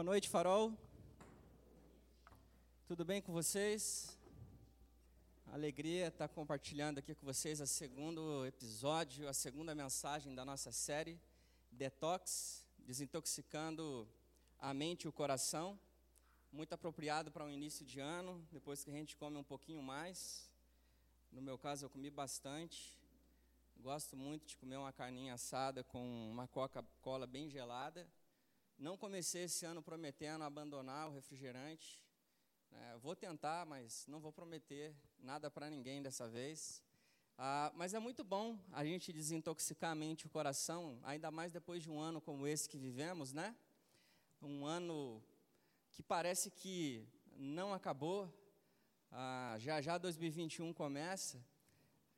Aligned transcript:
Boa 0.00 0.12
noite, 0.12 0.30
Farol. 0.30 0.72
Tudo 2.86 3.04
bem 3.04 3.20
com 3.20 3.34
vocês? 3.34 4.18
Alegria 5.52 6.06
estar 6.06 6.26
compartilhando 6.26 6.96
aqui 7.00 7.14
com 7.14 7.26
vocês 7.26 7.60
o 7.60 7.66
segundo 7.66 8.46
episódio, 8.46 9.28
a 9.28 9.34
segunda 9.34 9.74
mensagem 9.74 10.34
da 10.34 10.42
nossa 10.42 10.72
série 10.72 11.20
Detox, 11.70 12.66
desintoxicando 12.78 14.08
a 14.58 14.72
mente 14.72 15.02
e 15.02 15.08
o 15.08 15.12
coração. 15.12 15.78
Muito 16.50 16.72
apropriado 16.72 17.30
para 17.30 17.44
um 17.44 17.50
início 17.50 17.84
de 17.84 18.00
ano, 18.00 18.42
depois 18.50 18.82
que 18.82 18.88
a 18.88 18.94
gente 18.94 19.14
come 19.18 19.36
um 19.36 19.44
pouquinho 19.44 19.82
mais. 19.82 20.50
No 21.30 21.42
meu 21.42 21.58
caso, 21.58 21.84
eu 21.84 21.90
comi 21.90 22.08
bastante. 22.08 22.96
Gosto 23.76 24.16
muito 24.16 24.46
de 24.46 24.56
comer 24.56 24.78
uma 24.78 24.94
carninha 24.94 25.34
assada 25.34 25.84
com 25.84 26.30
uma 26.30 26.48
Coca-Cola 26.48 27.26
bem 27.26 27.50
gelada. 27.50 28.08
Não 28.80 28.96
comecei 28.96 29.42
esse 29.42 29.66
ano 29.66 29.82
prometendo 29.82 30.42
abandonar 30.42 31.06
o 31.06 31.12
refrigerante. 31.12 32.02
É, 32.72 32.96
vou 32.96 33.14
tentar, 33.14 33.66
mas 33.66 34.06
não 34.06 34.20
vou 34.20 34.32
prometer 34.32 34.96
nada 35.18 35.50
para 35.50 35.68
ninguém 35.68 36.00
dessa 36.00 36.26
vez. 36.26 36.82
Ah, 37.36 37.70
mas 37.74 37.92
é 37.92 37.98
muito 37.98 38.24
bom 38.24 38.58
a 38.72 38.82
gente 38.82 39.12
desintoxicar 39.12 39.90
a 39.90 39.94
mente 39.94 40.22
e 40.22 40.26
o 40.28 40.30
coração, 40.30 40.98
ainda 41.02 41.30
mais 41.30 41.52
depois 41.52 41.82
de 41.82 41.90
um 41.90 42.00
ano 42.00 42.22
como 42.22 42.46
esse 42.46 42.66
que 42.66 42.78
vivemos, 42.78 43.34
né? 43.34 43.54
Um 44.40 44.64
ano 44.64 45.22
que 45.92 46.02
parece 46.02 46.50
que 46.50 47.06
não 47.36 47.74
acabou. 47.74 48.32
Ah, 49.10 49.56
já 49.58 49.82
já 49.82 49.98
2021 49.98 50.72
começa 50.72 51.38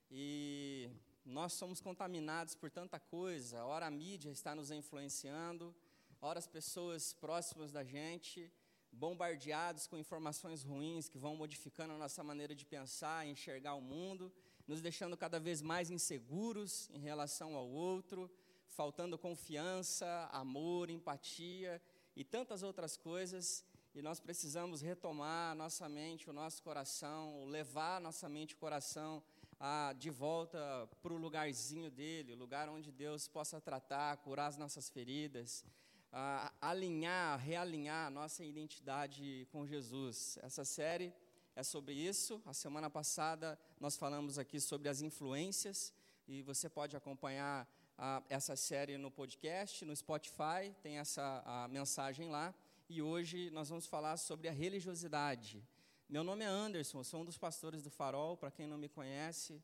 e 0.08 0.89
nós 1.25 1.55
somos 1.55 1.81
contaminados 1.81 2.55
por 2.55 2.70
tanta 2.70 3.01
coisa. 3.01 3.64
Ora 3.64 3.86
a 3.86 3.91
mídia 3.91 4.31
está 4.31 4.55
nos 4.55 4.70
influenciando, 4.70 5.75
ora 6.25 6.39
as 6.39 6.47
pessoas 6.47 7.12
próximas 7.12 7.73
da 7.73 7.83
gente 7.83 8.48
bombardeados 8.92 9.89
com 9.89 9.98
informações 9.98 10.62
ruins 10.62 11.09
que 11.09 11.19
vão 11.19 11.34
modificando 11.34 11.95
a 11.95 11.98
nossa 11.98 12.23
maneira 12.23 12.55
de 12.55 12.64
pensar, 12.64 13.27
enxergar 13.27 13.75
o 13.75 13.81
mundo, 13.81 14.33
nos 14.69 14.81
deixando 14.81 15.17
cada 15.17 15.41
vez 15.41 15.61
mais 15.61 15.91
inseguros 15.91 16.89
em 16.91 17.01
relação 17.01 17.56
ao 17.56 17.69
outro, 17.69 18.31
faltando 18.69 19.19
confiança, 19.19 20.29
amor, 20.31 20.91
empatia 20.91 21.83
e 22.14 22.23
tantas 22.23 22.62
outras 22.62 22.97
coisas. 22.97 23.64
E 23.92 24.01
nós 24.01 24.20
precisamos 24.20 24.81
retomar 24.81 25.53
a 25.53 25.55
nossa 25.57 25.89
mente, 25.89 26.31
o 26.31 26.33
nosso 26.33 26.62
coração, 26.62 27.47
levar 27.47 27.97
a 27.97 28.01
nossa 28.01 28.29
mente 28.29 28.53
e 28.53 28.55
o 28.55 28.59
coração 28.59 29.23
a, 29.59 29.92
de 29.98 30.11
volta 30.11 30.89
para 31.03 31.12
o 31.12 31.17
lugarzinho 31.17 31.91
dele, 31.91 32.33
o 32.33 32.36
lugar 32.36 32.69
onde 32.69 32.92
Deus 32.92 33.27
possa 33.27 33.61
tratar, 33.61 34.17
curar 34.19 34.47
as 34.47 34.57
nossas 34.57 34.89
feridas, 34.89 35.64
alinhar, 36.60 37.38
realinhar 37.38 38.10
nossa 38.10 38.44
identidade 38.44 39.48
com 39.50 39.66
Jesus. 39.66 40.38
Essa 40.42 40.64
série 40.64 41.12
é 41.56 41.62
sobre 41.62 41.94
isso. 41.94 42.42
A 42.44 42.52
semana 42.52 42.91
passada 42.91 43.58
nós 43.80 43.96
falamos 43.96 44.38
aqui 44.38 44.60
sobre 44.60 44.88
as 44.88 45.00
influências 45.00 45.92
e 46.28 46.42
você 46.42 46.68
pode 46.68 46.96
acompanhar 46.96 47.66
essa 48.28 48.56
série 48.56 48.98
no 48.98 49.10
podcast, 49.10 49.84
no 49.84 49.94
Spotify, 49.94 50.74
tem 50.83 50.98
essa 50.98 51.68
mensagem 51.70 52.28
lá. 52.28 52.55
E 52.88 53.00
hoje 53.00 53.50
nós 53.50 53.70
vamos 53.70 53.86
falar 53.86 54.16
sobre 54.18 54.48
a 54.48 54.52
religiosidade. 54.52 55.66
Meu 56.08 56.22
nome 56.22 56.44
é 56.44 56.48
Anderson, 56.48 57.02
sou 57.02 57.22
um 57.22 57.24
dos 57.24 57.38
pastores 57.38 57.83
do 57.83 57.90
Farol, 57.90 58.36
para 58.36 58.50
quem 58.50 58.66
não 58.66 58.77
me 58.77 58.88
conhece. 58.88 59.62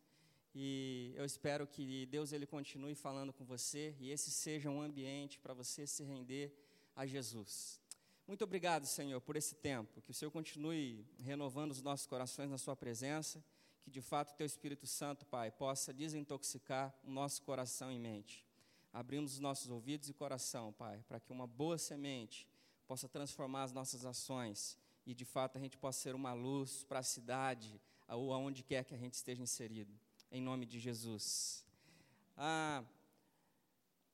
E 0.54 1.12
eu 1.14 1.24
espero 1.24 1.66
que 1.66 2.06
Deus 2.06 2.32
ele 2.32 2.46
continue 2.46 2.94
falando 2.94 3.32
com 3.32 3.44
você 3.44 3.94
e 4.00 4.10
esse 4.10 4.30
seja 4.30 4.70
um 4.70 4.80
ambiente 4.80 5.38
para 5.38 5.54
você 5.54 5.86
se 5.86 6.02
render 6.02 6.52
a 6.96 7.06
Jesus. 7.06 7.80
Muito 8.26 8.44
obrigado, 8.44 8.86
Senhor, 8.86 9.20
por 9.20 9.36
esse 9.36 9.54
tempo. 9.54 10.02
Que 10.02 10.10
o 10.10 10.14
Senhor 10.14 10.30
continue 10.30 11.06
renovando 11.20 11.70
os 11.70 11.82
nossos 11.82 12.06
corações 12.06 12.50
na 12.50 12.58
Sua 12.58 12.76
presença. 12.76 13.42
Que 13.82 13.90
de 13.90 14.02
fato 14.02 14.32
o 14.32 14.36
Teu 14.36 14.46
Espírito 14.46 14.86
Santo, 14.86 15.24
Pai, 15.24 15.50
possa 15.50 15.92
desintoxicar 15.92 16.94
o 17.04 17.10
nosso 17.10 17.42
coração 17.42 17.90
e 17.90 17.98
mente. 17.98 18.44
Abrimos 18.92 19.34
os 19.34 19.38
nossos 19.38 19.70
ouvidos 19.70 20.08
e 20.08 20.14
coração, 20.14 20.72
Pai, 20.72 21.02
para 21.08 21.20
que 21.20 21.32
uma 21.32 21.46
boa 21.46 21.78
semente 21.78 22.48
possa 22.86 23.08
transformar 23.08 23.64
as 23.64 23.72
nossas 23.72 24.04
ações 24.04 24.78
e 25.06 25.14
de 25.14 25.24
fato 25.24 25.56
a 25.56 25.60
gente 25.60 25.76
possa 25.76 26.00
ser 26.00 26.14
uma 26.14 26.32
luz 26.32 26.84
para 26.84 26.98
a 26.98 27.02
cidade 27.02 27.80
ou 28.08 28.32
aonde 28.32 28.62
quer 28.62 28.84
que 28.84 28.94
a 28.94 28.98
gente 28.98 29.14
esteja 29.14 29.42
inserido 29.42 29.98
em 30.30 30.40
nome 30.42 30.66
de 30.66 30.78
Jesus. 30.78 31.64
Ah, 32.36 32.84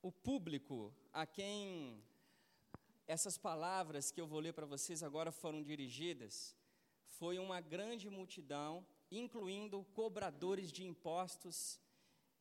o 0.01 0.13
público 0.13 0.95
a 1.13 1.27
quem 1.27 2.03
essas 3.07 3.37
palavras 3.37 4.11
que 4.11 4.21
eu 4.21 4.27
vou 4.27 4.41
ler 4.41 4.53
para 4.53 4.67
vocês 4.67 5.03
agora 5.03 5.31
foram 5.31 5.63
dirigidas 5.63 6.57
foi 7.07 7.39
uma 7.39 7.61
grande 7.61 8.09
multidão, 8.09 8.85
incluindo 9.11 9.85
cobradores 9.95 10.73
de 10.73 10.85
impostos 10.85 11.81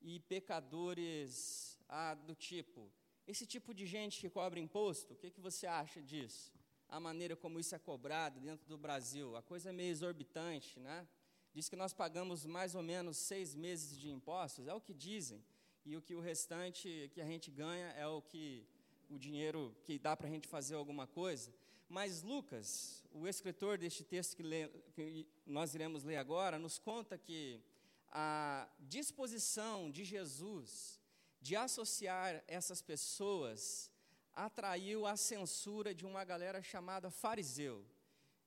e 0.02 0.20
pecadores 0.22 1.78
ah, 1.88 2.16
do 2.16 2.34
tipo. 2.34 2.92
Esse 3.28 3.46
tipo 3.46 3.74
de 3.74 3.86
gente 3.86 4.20
que 4.20 4.30
cobra 4.30 4.60
imposto, 4.60 5.14
o 5.14 5.16
que, 5.16 5.30
que 5.30 5.40
você 5.40 5.68
acha 5.68 6.02
disso? 6.02 6.52
A 6.90 7.00
maneira 7.00 7.36
como 7.36 7.60
isso 7.60 7.76
é 7.76 7.80
cobrado 7.80 8.40
dentro 8.40 8.68
do 8.68 8.78
Brasil, 8.78 9.36
a 9.36 9.42
coisa 9.42 9.70
é 9.70 9.74
meio 9.74 9.92
exorbitante, 9.92 10.80
né? 10.80 11.08
Diz 11.54 11.70
que 11.70 11.76
nós 11.76 11.94
pagamos 11.94 12.46
mais 12.46 12.74
ou 12.74 12.82
menos 12.82 13.16
seis 13.18 13.54
meses 13.54 13.98
de 13.98 14.10
impostos, 14.10 14.68
é 14.68 14.74
o 14.74 14.82
que 14.82 14.94
dizem, 14.94 15.44
e 15.86 15.96
o 15.96 16.02
que 16.02 16.16
o 16.16 16.20
restante 16.20 17.12
que 17.14 17.22
a 17.22 17.26
gente 17.26 17.52
ganha 17.52 17.88
é 17.90 18.08
o 18.08 18.22
que 18.22 18.66
o 19.10 19.20
dinheiro 19.20 19.76
que 19.84 20.00
dá 20.00 20.18
para 20.18 20.28
a 20.28 20.32
gente 20.32 20.48
fazer 20.48 20.76
alguma 20.76 21.06
coisa. 21.06 21.54
Mas 21.88 22.24
Lucas, 22.24 23.04
o 23.12 23.28
escritor 23.28 23.78
deste 23.78 24.04
texto 24.04 24.36
que, 24.36 24.42
lê, 24.42 24.68
que 24.94 25.28
nós 25.46 25.76
iremos 25.76 26.04
ler 26.04 26.16
agora, 26.16 26.58
nos 26.58 26.80
conta 26.80 27.18
que 27.18 27.62
a 28.10 28.68
disposição 28.80 29.92
de 29.92 30.04
Jesus 30.04 31.00
de 31.40 31.56
associar 31.56 32.44
essas 32.48 32.82
pessoas 32.82 33.92
atraiu 34.34 35.06
a 35.06 35.16
censura 35.16 35.94
de 35.94 36.06
uma 36.06 36.24
galera 36.24 36.64
chamada 36.64 37.12
fariseu, 37.12 37.86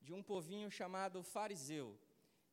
de 0.00 0.12
um 0.12 0.22
povinho 0.22 0.70
chamado 0.70 1.22
fariseu 1.22 1.96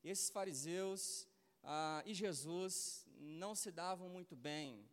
esses 0.03 0.29
fariseus 0.29 1.27
ah, 1.63 2.03
e 2.05 2.13
Jesus 2.13 3.05
não 3.17 3.55
se 3.55 3.71
davam 3.71 4.09
muito 4.09 4.35
bem. 4.35 4.85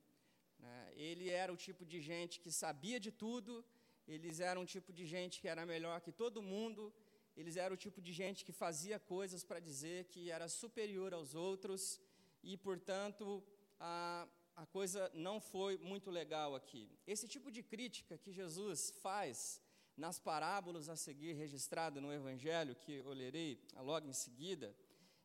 Né? 0.59 0.93
Ele 0.95 1.31
era 1.31 1.53
o 1.53 1.57
tipo 1.57 1.85
de 1.85 2.01
gente 2.01 2.41
que 2.41 2.51
sabia 2.51 3.01
de 3.01 3.11
tudo, 3.11 3.65
eles 4.07 4.41
eram 4.41 4.63
o 4.63 4.67
tipo 4.67 4.93
de 4.93 5.07
gente 5.07 5.41
que 5.41 5.49
era 5.49 5.65
melhor 5.67 6.01
que 6.01 6.13
todo 6.13 6.43
mundo, 6.43 6.93
eles 7.37 7.57
eram 7.57 7.75
o 7.75 7.79
tipo 7.87 8.01
de 8.01 8.13
gente 8.13 8.45
que 8.45 8.53
fazia 8.53 8.99
coisas 8.99 9.43
para 9.45 9.61
dizer 9.61 10.05
que 10.07 10.31
era 10.31 10.49
superior 10.49 11.13
aos 11.15 11.35
outros, 11.35 12.01
e, 12.43 12.57
portanto, 12.57 13.43
a, 13.79 14.27
a 14.57 14.67
coisa 14.67 15.11
não 15.15 15.41
foi 15.41 15.77
muito 15.79 16.11
legal 16.11 16.55
aqui. 16.55 16.91
Esse 17.07 17.29
tipo 17.29 17.51
de 17.51 17.63
crítica 17.63 18.19
que 18.19 18.33
Jesus 18.33 18.91
faz 19.03 19.63
nas 19.97 20.19
parábolas 20.19 20.89
a 20.89 20.97
seguir 20.97 21.35
registrado 21.35 22.01
no 22.01 22.13
Evangelho, 22.13 22.75
que 22.75 22.93
eu 22.93 23.13
lerei 23.13 23.63
logo 23.77 24.07
em 24.09 24.13
seguida, 24.13 24.75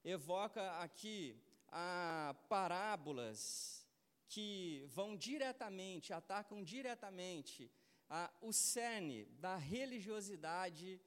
evoca 0.06 0.72
aqui 0.78 1.36
a 1.70 2.36
parábolas 2.48 3.88
que 4.28 4.86
vão 4.94 5.18
diretamente, 5.18 6.14
atacam 6.14 6.64
diretamente 6.64 7.72
a, 8.08 8.32
o 8.40 8.54
cerne 8.54 9.26
da 9.40 9.56
religiosidade 9.56 11.02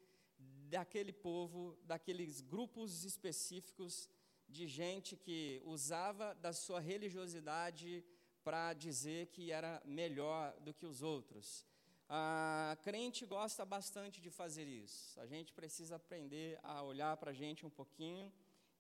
daquele 0.68 1.12
povo, 1.12 1.78
daqueles 1.84 2.40
grupos 2.40 3.04
específicos 3.04 4.10
de 4.48 4.66
gente 4.66 5.16
que 5.16 5.62
usava 5.64 6.34
da 6.34 6.52
sua 6.52 6.80
religiosidade 6.80 8.04
para 8.42 8.72
dizer 8.72 9.26
que 9.28 9.52
era 9.52 9.80
melhor 9.84 10.58
do 10.60 10.74
que 10.74 10.86
os 10.86 11.02
outros. 11.02 11.64
A 12.08 12.76
crente 12.82 13.26
gosta 13.26 13.64
bastante 13.64 14.20
de 14.20 14.30
fazer 14.30 14.66
isso. 14.66 15.20
A 15.20 15.26
gente 15.26 15.52
precisa 15.52 15.96
aprender 15.96 16.58
a 16.62 16.82
olhar 16.82 17.16
para 17.18 17.30
a 17.30 17.34
gente 17.34 17.66
um 17.66 17.70
pouquinho 17.70 18.32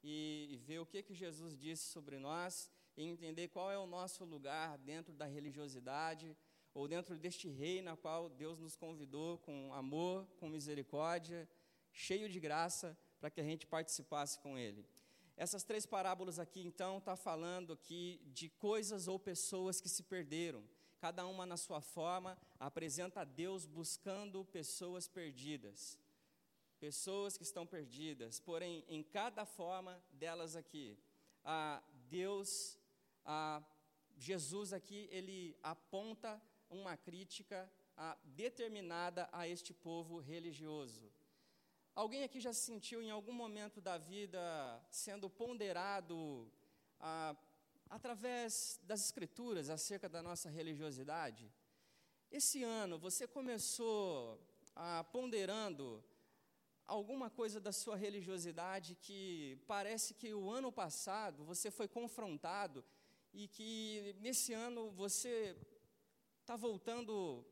e, 0.02 0.58
ver 0.66 0.78
o 0.78 0.86
que, 0.86 1.02
que 1.02 1.14
Jesus 1.14 1.56
disse 1.58 1.84
sobre 1.88 2.18
nós 2.18 2.70
e 2.96 3.04
entender 3.04 3.48
qual 3.48 3.70
é 3.70 3.78
o 3.78 3.86
nosso 3.86 4.24
lugar 4.24 4.78
dentro 4.78 5.12
da 5.12 5.24
religiosidade 5.24 6.36
ou 6.74 6.86
dentro 6.86 7.16
deste 7.16 7.48
reino 7.48 7.90
na 7.90 7.96
qual 7.96 8.28
Deus 8.28 8.58
nos 8.58 8.76
convidou 8.76 9.38
com 9.38 9.72
amor, 9.72 10.26
com 10.38 10.48
misericórdia, 10.48 11.48
cheio 11.92 12.28
de 12.28 12.38
graça, 12.38 12.96
para 13.18 13.30
que 13.30 13.40
a 13.40 13.44
gente 13.44 13.66
participasse 13.66 14.38
com 14.38 14.56
Ele. 14.56 14.86
Essas 15.36 15.62
três 15.62 15.86
parábolas 15.86 16.38
aqui, 16.38 16.60
então, 16.60 16.98
está 16.98 17.16
falando 17.16 17.72
aqui 17.72 18.20
de 18.26 18.48
coisas 18.48 19.08
ou 19.08 19.18
pessoas 19.18 19.80
que 19.80 19.88
se 19.88 20.02
perderam. 20.02 20.62
Cada 21.00 21.26
uma 21.26 21.46
na 21.46 21.56
sua 21.56 21.80
forma 21.80 22.36
apresenta 22.58 23.20
a 23.20 23.24
Deus 23.24 23.64
buscando 23.64 24.44
pessoas 24.44 25.06
perdidas 25.06 25.96
pessoas 26.78 27.36
que 27.36 27.42
estão 27.42 27.66
perdidas, 27.66 28.40
porém, 28.40 28.84
em 28.88 29.02
cada 29.02 29.44
forma 29.44 30.02
delas 30.12 30.56
aqui, 30.56 30.98
a 31.44 31.82
Deus, 32.08 32.78
a 33.24 33.62
Jesus 34.16 34.72
aqui, 34.72 35.08
ele 35.10 35.56
aponta 35.62 36.40
uma 36.68 36.96
crítica 36.96 37.70
ah, 37.96 38.16
determinada 38.24 39.28
a 39.32 39.46
este 39.46 39.72
povo 39.72 40.18
religioso. 40.18 41.10
Alguém 41.94 42.22
aqui 42.22 42.40
já 42.40 42.52
se 42.52 42.60
sentiu 42.60 43.02
em 43.02 43.10
algum 43.10 43.32
momento 43.32 43.80
da 43.80 43.98
vida 43.98 44.40
sendo 44.90 45.28
ponderado 45.28 46.50
ah, 47.00 47.36
através 47.90 48.78
das 48.84 49.04
Escrituras 49.04 49.68
acerca 49.68 50.08
da 50.08 50.22
nossa 50.22 50.48
religiosidade? 50.48 51.50
Esse 52.30 52.62
ano 52.62 52.98
você 52.98 53.26
começou 53.26 54.38
ah, 54.76 55.02
ponderando 55.10 56.04
alguma 56.88 57.28
coisa 57.28 57.60
da 57.60 57.70
sua 57.70 57.96
religiosidade 57.96 58.96
que 58.96 59.58
parece 59.66 60.14
que 60.14 60.32
o 60.32 60.50
ano 60.50 60.72
passado 60.72 61.44
você 61.44 61.70
foi 61.70 61.86
confrontado 61.86 62.82
e 63.32 63.46
que 63.46 64.16
nesse 64.20 64.54
ano 64.54 64.90
você 64.90 65.54
está 66.40 66.56
voltando 66.56 67.44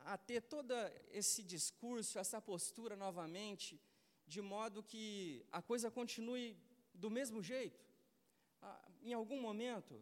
a 0.00 0.16
ter 0.16 0.40
todo 0.42 0.72
esse 1.10 1.42
discurso, 1.42 2.18
essa 2.18 2.40
postura 2.40 2.94
novamente, 2.94 3.80
de 4.24 4.40
modo 4.40 4.84
que 4.84 5.44
a 5.50 5.60
coisa 5.60 5.90
continue 5.90 6.56
do 6.94 7.10
mesmo 7.10 7.42
jeito, 7.42 7.84
ah, 8.62 8.88
em 9.02 9.12
algum 9.12 9.40
momento. 9.40 10.00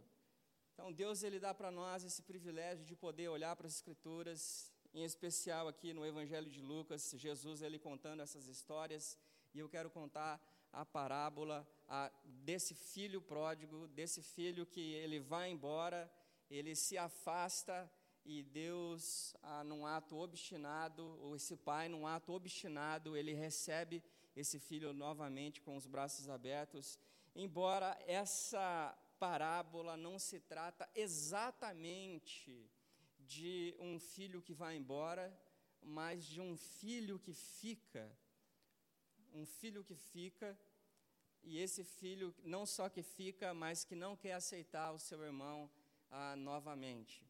Então, 0.74 0.92
Deus 0.92 1.22
ele 1.22 1.40
dá 1.40 1.54
para 1.54 1.70
nós 1.70 2.04
esse 2.04 2.22
privilégio 2.22 2.84
de 2.84 2.94
poder 2.94 3.28
olhar 3.28 3.56
para 3.56 3.66
as 3.66 3.76
Escrituras, 3.76 4.72
em 4.98 5.04
especial 5.04 5.68
aqui 5.68 5.92
no 5.92 6.04
Evangelho 6.04 6.50
de 6.50 6.60
Lucas, 6.60 7.14
Jesus 7.16 7.62
ele 7.62 7.78
contando 7.78 8.20
essas 8.20 8.48
histórias, 8.48 9.16
e 9.54 9.60
eu 9.60 9.68
quero 9.68 9.88
contar 9.88 10.40
a 10.72 10.84
parábola 10.84 11.64
a, 11.86 12.10
desse 12.24 12.74
filho 12.74 13.22
pródigo, 13.22 13.86
desse 13.88 14.20
filho 14.22 14.66
que 14.66 14.94
ele 14.94 15.20
vai 15.20 15.50
embora, 15.50 16.12
ele 16.50 16.74
se 16.74 16.98
afasta 16.98 17.88
e 18.24 18.42
Deus, 18.42 19.36
ah, 19.40 19.62
num 19.62 19.86
ato 19.86 20.16
obstinado, 20.16 21.04
ou 21.22 21.36
esse 21.36 21.56
pai, 21.56 21.88
num 21.88 22.04
ato 22.04 22.32
obstinado, 22.32 23.16
ele 23.16 23.32
recebe 23.32 24.02
esse 24.34 24.58
filho 24.58 24.92
novamente 24.92 25.62
com 25.62 25.76
os 25.76 25.86
braços 25.86 26.28
abertos, 26.28 26.98
embora 27.36 27.96
essa 28.04 28.98
parábola 29.20 29.96
não 29.96 30.18
se 30.18 30.40
trata 30.40 30.88
exatamente 30.92 32.68
de 33.36 33.74
um 33.78 33.98
filho 33.98 34.40
que 34.46 34.54
vai 34.62 34.74
embora, 34.76 35.26
mas 35.82 36.24
de 36.24 36.40
um 36.40 36.56
filho 36.56 37.18
que 37.18 37.34
fica, 37.34 38.04
um 39.32 39.44
filho 39.44 39.84
que 39.84 39.94
fica, 39.94 40.58
e 41.42 41.58
esse 41.58 41.84
filho 41.84 42.34
não 42.42 42.64
só 42.66 42.88
que 42.88 43.02
fica, 43.02 43.54
mas 43.54 43.84
que 43.84 43.94
não 43.94 44.16
quer 44.16 44.34
aceitar 44.34 44.92
o 44.92 44.98
seu 44.98 45.22
irmão 45.22 45.70
ah, 46.10 46.34
novamente. 46.36 47.26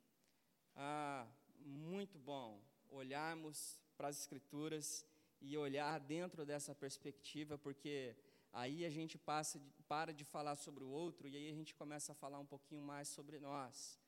Ah, 0.74 1.26
muito 1.58 2.18
bom 2.18 2.62
olharmos 2.90 3.80
para 3.96 4.08
as 4.08 4.18
Escrituras 4.20 5.04
e 5.40 5.56
olhar 5.56 5.98
dentro 6.00 6.46
dessa 6.46 6.74
perspectiva, 6.74 7.58
porque 7.58 8.16
aí 8.52 8.84
a 8.84 8.90
gente 8.90 9.18
passa 9.18 9.60
para 9.86 10.12
de 10.12 10.24
falar 10.24 10.56
sobre 10.56 10.84
o 10.84 10.88
outro 10.88 11.28
e 11.28 11.36
aí 11.36 11.50
a 11.50 11.54
gente 11.54 11.74
começa 11.74 12.12
a 12.12 12.14
falar 12.14 12.38
um 12.38 12.46
pouquinho 12.46 12.82
mais 12.82 13.08
sobre 13.08 13.38
nós. 13.38 13.98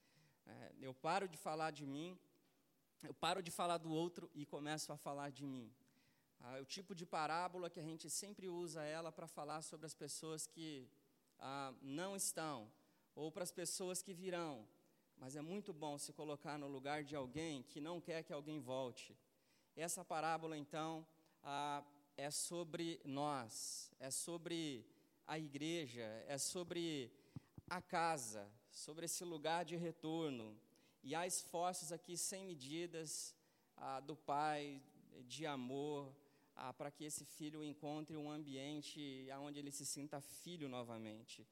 Eu 0.82 0.94
paro 0.94 1.28
de 1.28 1.36
falar 1.36 1.72
de 1.72 1.84
mim, 1.84 2.18
eu 3.02 3.12
paro 3.12 3.42
de 3.42 3.50
falar 3.50 3.76
do 3.76 3.90
outro 3.90 4.30
e 4.34 4.46
começo 4.46 4.90
a 4.90 4.96
falar 4.96 5.30
de 5.30 5.44
mim. 5.44 5.70
Ah, 6.40 6.56
é 6.56 6.60
o 6.62 6.64
tipo 6.64 6.94
de 6.94 7.04
parábola 7.04 7.68
que 7.68 7.78
a 7.78 7.82
gente 7.82 8.08
sempre 8.08 8.48
usa 8.48 8.82
ela 8.82 9.12
para 9.12 9.26
falar 9.26 9.60
sobre 9.60 9.84
as 9.84 9.92
pessoas 9.92 10.46
que 10.46 10.88
ah, 11.38 11.74
não 11.82 12.16
estão, 12.16 12.72
ou 13.14 13.30
para 13.30 13.42
as 13.42 13.52
pessoas 13.52 14.00
que 14.00 14.14
virão, 14.14 14.66
mas 15.18 15.36
é 15.36 15.42
muito 15.42 15.70
bom 15.70 15.98
se 15.98 16.14
colocar 16.14 16.56
no 16.58 16.66
lugar 16.66 17.04
de 17.04 17.14
alguém 17.14 17.62
que 17.62 17.78
não 17.78 18.00
quer 18.00 18.22
que 18.22 18.32
alguém 18.32 18.58
volte. 18.58 19.14
Essa 19.76 20.02
parábola, 20.02 20.56
então, 20.56 21.06
ah, 21.42 21.84
é 22.16 22.30
sobre 22.30 23.00
nós, 23.04 23.90
é 23.98 24.10
sobre 24.10 24.86
a 25.26 25.38
igreja, 25.38 26.24
é 26.26 26.38
sobre 26.38 27.12
a 27.68 27.82
casa, 27.82 28.50
sobre 28.70 29.04
esse 29.04 29.24
lugar 29.24 29.64
de 29.64 29.76
retorno. 29.76 30.58
E 31.02 31.14
há 31.14 31.26
esforços 31.26 31.92
aqui 31.92 32.16
sem 32.16 32.44
medidas 32.44 33.34
ah, 33.76 34.00
do 34.00 34.14
Pai 34.14 34.82
de 35.26 35.46
amor 35.46 36.14
ah, 36.54 36.72
para 36.72 36.90
que 36.90 37.04
esse 37.04 37.24
filho 37.24 37.64
encontre 37.64 38.16
um 38.16 38.30
ambiente 38.30 39.26
onde 39.40 39.58
ele 39.58 39.70
se 39.70 39.86
sinta 39.86 40.20
filho 40.20 40.68
novamente. 40.68 41.46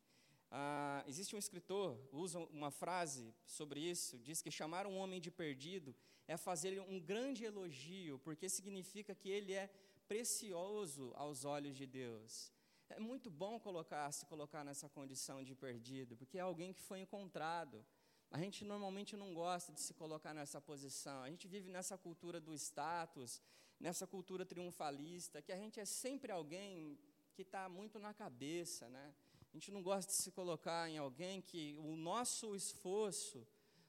Ah, 0.51 1.03
existe 1.07 1.35
um 1.35 1.39
escritor, 1.39 1.99
usa 2.13 2.39
uma 2.39 2.71
frase 2.71 3.35
sobre 3.47 3.81
isso, 3.81 4.19
diz 4.19 4.41
que 4.43 4.51
chamar 4.51 4.87
um 4.87 4.97
homem 4.97 5.21
de 5.21 5.31
perdido 5.31 5.95
é 6.27 6.37
fazer 6.37 6.81
um 6.81 7.01
grande 7.01 7.45
elogio, 7.45 8.19
porque 8.19 8.49
significa 8.49 9.15
que 9.15 9.31
ele 9.31 9.53
é 9.55 9.71
precioso 10.07 11.13
aos 11.15 11.45
olhos 11.45 11.75
de 11.77 11.87
Deus. 11.87 12.53
É 12.91 12.99
muito 12.99 13.31
bom 13.31 13.61
colocar, 13.61 14.11
se 14.13 14.25
colocar 14.27 14.65
nessa 14.65 14.89
condição 14.89 15.43
de 15.43 15.55
perdido, 15.55 16.17
porque 16.17 16.39
é 16.39 16.41
alguém 16.41 16.73
que 16.73 16.81
foi 16.81 17.01
encontrado. 17.01 17.85
A 18.31 18.39
gente 18.39 18.65
normalmente 18.65 19.17
não 19.17 19.33
gosta 19.33 19.73
de 19.73 19.81
se 19.81 19.95
colocar 19.95 20.35
nessa 20.35 20.61
posição. 20.61 21.23
A 21.23 21.31
gente 21.31 21.49
vive 21.49 21.71
nessa 21.71 21.97
cultura 21.97 22.39
do 22.41 22.53
status, 22.55 23.41
nessa 23.81 24.07
cultura 24.07 24.45
triunfalista, 24.45 25.41
que 25.41 25.53
a 25.53 25.57
gente 25.57 25.81
é 25.81 25.85
sempre 25.85 26.31
alguém 26.31 26.99
que 27.35 27.43
está 27.43 27.69
muito 27.69 27.99
na 27.99 28.13
cabeça, 28.13 28.89
né? 28.89 29.15
A 29.51 29.57
gente 29.57 29.71
não 29.71 29.83
gosta 29.83 30.11
de 30.11 30.23
se 30.23 30.31
colocar 30.31 30.91
em 30.91 30.99
alguém 30.99 31.41
que 31.41 31.75
o 31.79 31.97
nosso 31.97 32.55
esforço 32.55 33.47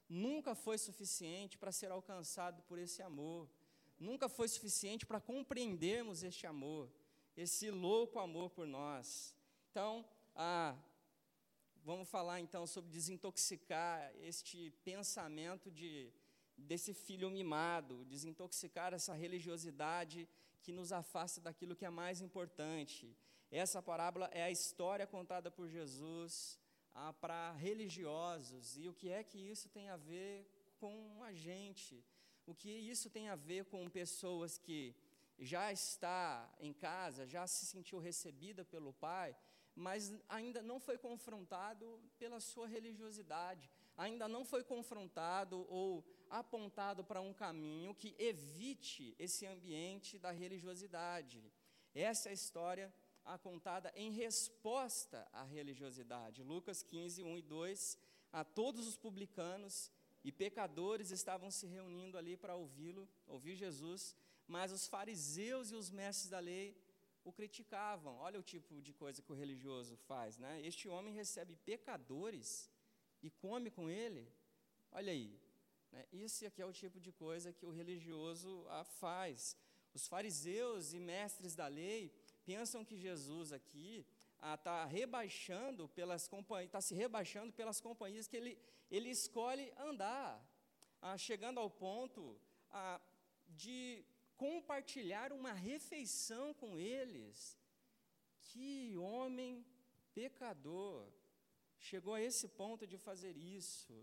nunca 0.07 0.55
foi 0.55 0.77
suficiente 0.77 1.57
para 1.57 1.71
ser 1.71 1.91
alcançado 1.91 2.63
por 2.63 2.79
esse 2.79 3.01
amor, 3.01 3.49
nunca 3.99 4.29
foi 4.29 4.47
suficiente 4.47 5.05
para 5.05 5.19
compreendermos 5.19 6.23
este 6.23 6.47
amor, 6.47 6.89
esse 7.35 7.69
louco 7.69 8.19
amor 8.19 8.49
por 8.49 8.65
nós. 8.65 9.35
Então, 9.69 10.05
ah, 10.35 10.75
vamos 11.83 12.09
falar 12.09 12.39
então 12.39 12.65
sobre 12.67 12.89
desintoxicar 12.91 14.11
este 14.21 14.71
pensamento 14.83 15.71
de 15.71 16.11
desse 16.57 16.93
filho 16.93 17.29
mimado, 17.29 18.03
desintoxicar 18.05 18.93
essa 18.93 19.13
religiosidade 19.13 20.27
que 20.61 20.73
nos 20.73 20.91
afasta 20.91 21.39
daquilo 21.39 21.75
que 21.75 21.85
é 21.85 21.89
mais 21.89 22.21
importante. 22.21 23.15
Essa 23.49 23.81
parábola 23.81 24.29
é 24.33 24.43
a 24.43 24.51
história 24.51 25.07
contada 25.07 25.49
por 25.49 25.67
Jesus 25.69 26.59
ah, 26.93 27.13
para 27.13 27.53
religiosos. 27.53 28.77
E 28.77 28.87
o 28.87 28.93
que 28.93 29.09
é 29.09 29.23
que 29.23 29.37
isso 29.37 29.69
tem 29.69 29.89
a 29.89 29.97
ver 29.97 30.45
com 30.77 31.23
a 31.23 31.33
gente? 31.33 32.03
O 32.45 32.53
que 32.53 32.69
isso 32.69 33.09
tem 33.09 33.29
a 33.29 33.35
ver 33.35 33.65
com 33.65 33.89
pessoas 33.89 34.57
que 34.57 34.95
já 35.37 35.71
está 35.71 36.53
em 36.59 36.73
casa, 36.73 37.25
já 37.25 37.47
se 37.47 37.65
sentiu 37.65 37.99
recebida 37.99 38.65
pelo 38.65 38.91
Pai, 38.93 39.35
mas 39.79 40.13
ainda 40.27 40.61
não 40.61 40.77
foi 40.77 40.97
confrontado 40.97 42.01
pela 42.17 42.39
sua 42.41 42.67
religiosidade, 42.67 43.69
ainda 43.95 44.27
não 44.27 44.43
foi 44.43 44.61
confrontado 44.63 45.65
ou 45.69 46.05
apontado 46.29 47.03
para 47.03 47.21
um 47.21 47.33
caminho 47.33 47.95
que 47.95 48.13
evite 48.19 49.15
esse 49.17 49.45
ambiente 49.45 50.19
da 50.19 50.31
religiosidade. 50.31 51.41
Essa 51.95 52.27
é 52.27 52.31
a 52.31 52.33
história 52.33 52.93
a 53.23 53.37
contada 53.37 53.91
em 53.95 54.11
resposta 54.11 55.27
à 55.31 55.43
religiosidade. 55.43 56.43
Lucas 56.43 56.83
15, 56.83 57.23
1 57.23 57.37
e 57.37 57.41
2. 57.41 57.97
A 58.33 58.43
todos 58.43 58.85
os 58.85 58.97
publicanos 58.97 59.91
e 60.23 60.31
pecadores 60.31 61.09
estavam 61.09 61.49
se 61.49 61.65
reunindo 61.65 62.17
ali 62.17 62.35
para 62.35 62.55
ouvi-lo, 62.55 63.07
ouvir 63.25 63.55
Jesus, 63.55 64.15
mas 64.45 64.71
os 64.71 64.87
fariseus 64.87 65.71
e 65.71 65.75
os 65.75 65.89
mestres 65.89 66.29
da 66.29 66.39
lei 66.39 66.75
o 67.29 67.37
criticavam. 67.39 68.13
Olha 68.27 68.39
o 68.39 68.47
tipo 68.53 68.81
de 68.87 68.93
coisa 69.01 69.21
que 69.21 69.31
o 69.31 69.39
religioso 69.43 69.95
faz, 70.09 70.37
né? 70.37 70.53
Este 70.69 70.85
homem 70.89 71.13
recebe 71.13 71.55
pecadores 71.71 72.69
e 73.21 73.29
come 73.29 73.69
com 73.77 73.89
ele. 73.89 74.23
Olha 74.91 75.11
aí. 75.11 75.39
Né? 75.91 76.05
Esse 76.11 76.45
aqui 76.45 76.61
é 76.61 76.65
o 76.65 76.73
tipo 76.73 76.99
de 76.99 77.11
coisa 77.11 77.53
que 77.53 77.65
o 77.65 77.71
religioso 77.71 78.65
ah, 78.69 78.83
faz. 78.83 79.55
Os 79.93 80.07
fariseus 80.07 80.93
e 80.93 80.99
mestres 80.99 81.55
da 81.55 81.67
lei 81.67 82.01
pensam 82.45 82.85
que 82.85 82.97
Jesus 82.97 83.51
aqui 83.51 84.05
está 84.55 84.83
ah, 84.83 84.85
rebaixando 84.85 85.87
pelas 85.89 86.27
companhias, 86.27 86.69
está 86.69 86.81
se 86.81 86.95
rebaixando 86.95 87.51
pelas 87.53 87.79
companhias 87.87 88.27
que 88.27 88.37
ele, 88.37 88.57
ele 88.89 89.09
escolhe 89.09 89.71
andar, 89.77 90.31
ah, 91.01 91.17
chegando 91.17 91.59
ao 91.59 91.69
ponto 91.69 92.39
de 93.47 94.05
compartilhar 94.43 95.31
uma 95.39 95.53
refeição 95.69 96.45
com 96.61 96.71
eles. 96.79 97.57
Que 98.47 98.97
homem 98.97 99.65
pecador 100.15 101.07
chegou 101.89 102.13
a 102.15 102.21
esse 102.29 102.47
ponto 102.61 102.87
de 102.91 102.97
fazer 102.97 103.35
isso. 103.37 103.93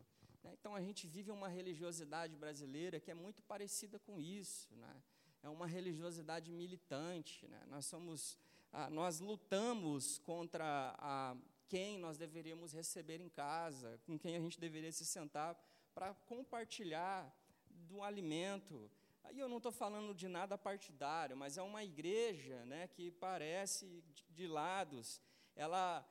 Né? 0.42 0.50
Então 0.58 0.72
a 0.74 0.82
gente 0.86 1.02
vive 1.06 1.30
uma 1.30 1.48
religiosidade 1.48 2.34
brasileira 2.44 3.00
que 3.00 3.10
é 3.10 3.14
muito 3.26 3.42
parecida 3.42 3.98
com 4.06 4.20
isso. 4.20 4.74
Né? 4.76 4.94
é 5.46 5.48
uma 5.48 5.66
religiosidade 5.66 6.50
militante. 6.50 7.46
Né? 7.46 7.62
Nós 7.68 7.86
somos, 7.86 8.36
ah, 8.72 8.90
nós 8.90 9.20
lutamos 9.20 10.18
contra 10.18 10.94
a, 10.98 11.36
quem 11.68 11.98
nós 11.98 12.18
deveríamos 12.18 12.72
receber 12.72 13.20
em 13.20 13.28
casa, 13.28 13.98
com 14.04 14.18
quem 14.18 14.36
a 14.36 14.40
gente 14.40 14.58
deveria 14.58 14.90
se 14.90 15.06
sentar 15.06 15.56
para 15.94 16.14
compartilhar 16.26 17.32
do 17.70 18.02
alimento. 18.02 18.90
Aí 19.28 19.40
eu 19.40 19.48
não 19.48 19.56
estou 19.56 19.72
falando 19.72 20.14
de 20.14 20.28
nada 20.28 20.56
partidário, 20.56 21.36
mas 21.36 21.58
é 21.58 21.62
uma 21.62 21.82
igreja 21.82 22.64
né, 22.64 22.86
que 22.86 23.10
parece 23.10 24.04
de, 24.30 24.46
lados. 24.46 25.20
Ela, 25.56 26.06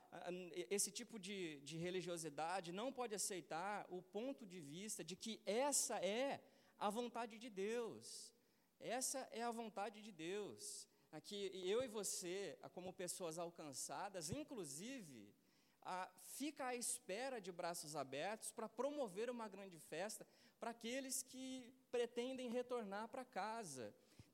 esse 0.69 0.91
tipo 0.91 1.17
de, 1.17 1.61
de 1.61 1.77
religiosidade 1.77 2.73
não 2.73 2.91
pode 2.91 3.15
aceitar 3.15 3.85
o 3.89 4.01
ponto 4.01 4.45
de 4.45 4.59
vista 4.59 5.01
de 5.01 5.15
que 5.15 5.41
essa 5.45 5.95
é 5.99 6.41
a 6.77 6.89
vontade 6.89 7.37
de 7.37 7.49
Deus. 7.49 8.33
Essa 8.81 9.19
é 9.31 9.43
a 9.43 9.51
vontade 9.51 10.01
de 10.01 10.11
Deus. 10.11 10.85
Aqui, 11.09 11.51
eu 11.53 11.81
e 11.81 11.87
você, 11.87 12.59
como 12.73 12.91
pessoas 12.91 13.37
alcançadas, 13.37 14.29
inclusive, 14.29 15.33
a, 15.81 16.09
fica 16.37 16.65
à 16.65 16.75
espera 16.75 17.39
de 17.39 17.51
braços 17.53 17.95
abertos 17.95 18.51
para 18.51 18.67
promover 18.67 19.29
uma 19.29 19.47
grande 19.47 19.79
festa 19.79 20.27
para 20.59 20.71
aqueles 20.71 21.23
que 21.23 21.73
pretendem 21.95 22.49
retornar 22.49 23.07
para 23.07 23.23
casa. 23.23 23.85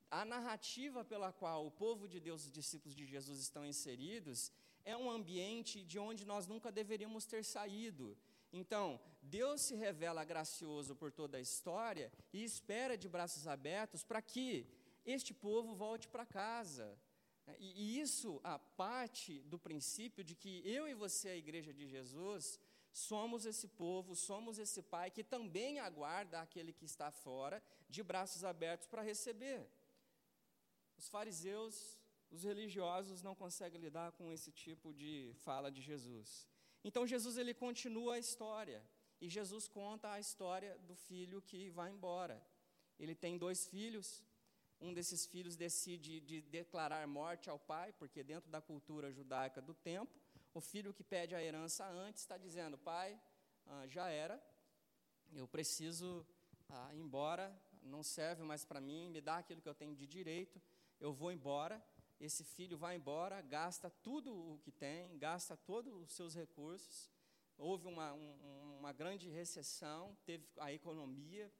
A 0.09 0.25
narrativa 0.25 1.05
pela 1.05 1.31
qual 1.31 1.59
o 1.65 1.75
povo 1.83 2.07
de 2.13 2.19
Deus, 2.19 2.45
os 2.45 2.51
discípulos 2.51 2.95
de 2.95 3.05
Jesus 3.05 3.39
estão 3.39 3.63
inseridos, 3.63 4.51
é 4.83 4.97
um 4.97 5.09
ambiente 5.11 5.83
de 5.83 5.99
onde 5.99 6.25
nós 6.25 6.47
nunca 6.47 6.71
deveríamos 6.71 7.23
ter 7.25 7.43
saído. 7.43 8.17
Então, 8.51 8.99
Deus 9.21 9.61
se 9.61 9.75
revela 9.75 10.25
gracioso 10.31 10.95
por 10.95 11.11
toda 11.11 11.37
a 11.37 11.45
história 11.49 12.11
e 12.33 12.43
espera 12.43 12.97
de 12.97 13.07
braços 13.07 13.47
abertos 13.47 14.03
para 14.03 14.21
que 14.23 14.67
este 15.05 15.31
povo 15.31 15.75
volte 15.75 16.07
para 16.07 16.25
casa. 16.25 16.87
E, 17.59 17.69
e 17.83 18.01
isso 18.01 18.41
a 18.43 18.57
parte 18.57 19.33
do 19.51 19.59
princípio 19.59 20.23
de 20.23 20.35
que 20.35 20.53
eu 20.65 20.87
e 20.89 20.95
você, 20.95 21.29
a 21.29 21.37
igreja 21.37 21.71
de 21.71 21.85
Jesus, 21.87 22.59
somos 22.91 23.45
esse 23.45 23.67
povo, 23.67 24.15
somos 24.15 24.59
esse 24.59 24.81
pai 24.81 25.09
que 25.09 25.23
também 25.23 25.79
aguarda 25.79 26.41
aquele 26.41 26.73
que 26.73 26.85
está 26.85 27.11
fora, 27.11 27.63
de 27.89 28.03
braços 28.03 28.43
abertos 28.43 28.87
para 28.87 29.01
receber. 29.01 29.67
Os 30.97 31.07
fariseus, 31.07 31.97
os 32.29 32.43
religiosos 32.43 33.21
não 33.21 33.35
conseguem 33.35 33.81
lidar 33.81 34.11
com 34.13 34.31
esse 34.31 34.51
tipo 34.51 34.93
de 34.93 35.33
fala 35.43 35.71
de 35.71 35.81
Jesus. 35.81 36.47
Então 36.83 37.07
Jesus 37.07 37.37
ele 37.37 37.53
continua 37.53 38.15
a 38.15 38.19
história 38.19 38.83
e 39.19 39.29
Jesus 39.29 39.67
conta 39.67 40.11
a 40.11 40.19
história 40.19 40.77
do 40.79 40.95
filho 40.95 41.41
que 41.41 41.69
vai 41.69 41.91
embora. 41.91 42.41
Ele 42.99 43.15
tem 43.15 43.37
dois 43.37 43.67
filhos. 43.67 44.23
Um 44.79 44.93
desses 44.95 45.27
filhos 45.27 45.55
decide 45.55 46.19
de 46.19 46.41
declarar 46.41 47.05
morte 47.07 47.51
ao 47.51 47.59
pai, 47.59 47.93
porque 47.93 48.23
dentro 48.23 48.49
da 48.49 48.59
cultura 48.59 49.11
judaica 49.11 49.61
do 49.61 49.75
tempo, 49.75 50.19
o 50.53 50.61
filho 50.61 50.93
que 50.93 51.03
pede 51.03 51.33
a 51.35 51.41
herança 51.41 51.85
antes 51.87 52.21
está 52.21 52.37
dizendo: 52.37 52.77
pai, 52.77 53.19
ah, 53.65 53.87
já 53.87 54.09
era, 54.09 54.41
eu 55.33 55.47
preciso 55.47 56.25
ah, 56.69 56.93
ir 56.93 56.99
embora, 56.99 57.55
não 57.81 58.03
serve 58.03 58.43
mais 58.43 58.65
para 58.65 58.81
mim, 58.81 59.09
me 59.09 59.21
dá 59.21 59.37
aquilo 59.37 59.61
que 59.61 59.69
eu 59.69 59.75
tenho 59.75 59.95
de 59.95 60.05
direito, 60.05 60.61
eu 60.99 61.13
vou 61.13 61.31
embora. 61.31 61.81
Esse 62.19 62.43
filho 62.43 62.77
vai 62.77 62.95
embora, 62.97 63.41
gasta 63.41 63.89
tudo 63.89 64.31
o 64.31 64.59
que 64.59 64.71
tem, 64.71 65.17
gasta 65.17 65.57
todos 65.57 65.91
os 65.95 66.11
seus 66.11 66.35
recursos. 66.35 67.09
Houve 67.57 67.87
uma, 67.87 68.13
um, 68.13 68.77
uma 68.77 68.93
grande 68.93 69.27
recessão, 69.27 70.15
teve 70.23 70.47
a 70.57 70.71
economia. 70.71 71.51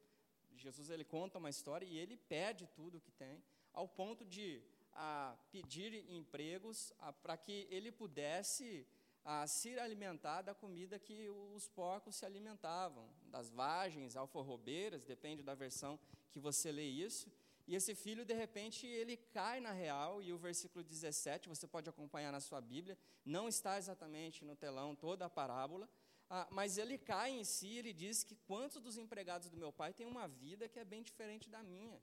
Jesus 0.56 0.92
ele 0.92 1.04
conta 1.04 1.40
uma 1.40 1.50
história 1.50 1.86
e 1.86 1.98
ele 1.98 2.16
perde 2.16 2.68
tudo 2.68 3.00
o 3.00 3.02
que 3.02 3.12
tem, 3.12 3.44
ao 3.74 3.88
ponto 3.88 4.24
de 4.24 4.62
a, 4.94 5.36
pedir 5.52 5.94
empregos 6.10 6.94
para 7.22 7.38
que 7.38 7.68
ele 7.70 7.92
pudesse 7.92 8.86
a, 9.24 9.48
se 9.48 9.78
alimentar 9.80 10.42
da 10.42 10.54
comida 10.54 11.00
que 11.00 11.30
os 11.30 11.68
porcos 11.68 12.16
se 12.16 12.26
alimentavam, 12.26 13.08
das 13.26 13.50
vagens, 13.50 14.16
alforrobeiras, 14.16 15.04
depende 15.04 15.44
da 15.44 15.54
versão 15.54 16.00
que 16.32 16.40
você 16.40 16.72
lê 16.72 16.86
isso. 16.86 17.32
E 17.68 17.76
esse 17.76 17.94
filho, 17.94 18.26
de 18.26 18.34
repente, 18.34 18.86
ele 18.88 19.16
cai 19.16 19.60
na 19.60 19.72
real, 19.72 20.22
e 20.22 20.34
o 20.34 20.38
versículo 20.38 20.84
17, 20.84 21.48
você 21.48 21.68
pode 21.68 21.90
acompanhar 21.90 22.32
na 22.32 22.40
sua 22.40 22.60
Bíblia, 22.60 22.98
não 23.24 23.48
está 23.48 23.78
exatamente 23.78 24.44
no 24.44 24.56
telão 24.56 24.96
toda 24.96 25.26
a 25.26 25.30
parábola, 25.30 25.88
ah, 26.30 26.48
mas 26.50 26.78
ele 26.78 26.98
cai 26.98 27.32
em 27.32 27.44
si, 27.44 27.78
ele 27.78 27.94
diz 27.94 28.24
que 28.24 28.36
quantos 28.36 28.82
dos 28.82 28.98
empregados 28.98 29.50
do 29.50 29.58
meu 29.58 29.72
pai 29.72 29.94
têm 29.94 30.08
uma 30.08 30.28
vida 30.28 30.68
que 30.68 30.80
é 30.80 30.86
bem 30.86 31.04
diferente 31.04 31.50
da 31.50 31.62
minha, 31.62 32.02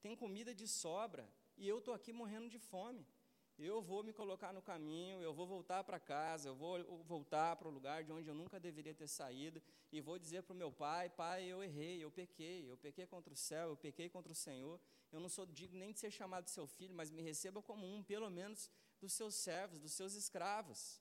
tem 0.00 0.16
comida 0.16 0.54
de 0.54 0.66
sobra, 0.66 1.28
e 1.56 1.68
eu 1.68 1.78
estou 1.78 1.94
aqui 1.94 2.12
morrendo 2.12 2.48
de 2.48 2.58
fome. 2.58 3.06
Eu 3.56 3.80
vou 3.80 4.02
me 4.02 4.12
colocar 4.12 4.52
no 4.52 4.60
caminho, 4.60 5.22
eu 5.22 5.32
vou 5.32 5.46
voltar 5.46 5.84
para 5.84 6.00
casa, 6.00 6.48
eu 6.48 6.56
vou 6.56 7.04
voltar 7.04 7.54
para 7.54 7.68
o 7.68 7.70
lugar 7.70 8.02
de 8.02 8.10
onde 8.10 8.28
eu 8.28 8.34
nunca 8.34 8.58
deveria 8.58 8.92
ter 8.92 9.06
saído, 9.06 9.62
e 9.92 10.00
vou 10.00 10.18
dizer 10.18 10.42
para 10.42 10.52
o 10.52 10.56
meu 10.56 10.72
pai: 10.72 11.08
Pai, 11.08 11.44
eu 11.44 11.62
errei, 11.62 12.02
eu 12.02 12.10
pequei, 12.10 12.68
eu 12.68 12.76
pequei 12.76 13.06
contra 13.06 13.32
o 13.32 13.36
céu, 13.36 13.68
eu 13.68 13.76
pequei 13.76 14.08
contra 14.08 14.32
o 14.32 14.34
Senhor, 14.34 14.80
eu 15.12 15.20
não 15.20 15.28
sou 15.28 15.46
digno 15.46 15.78
nem 15.78 15.92
de 15.92 16.00
ser 16.00 16.10
chamado 16.10 16.48
seu 16.50 16.66
filho, 16.66 16.92
mas 16.92 17.12
me 17.12 17.22
receba 17.22 17.62
como 17.62 17.86
um, 17.86 18.02
pelo 18.02 18.28
menos, 18.28 18.68
dos 19.00 19.12
seus 19.12 19.36
servos, 19.36 19.78
dos 19.78 19.92
seus 19.92 20.14
escravos. 20.14 21.00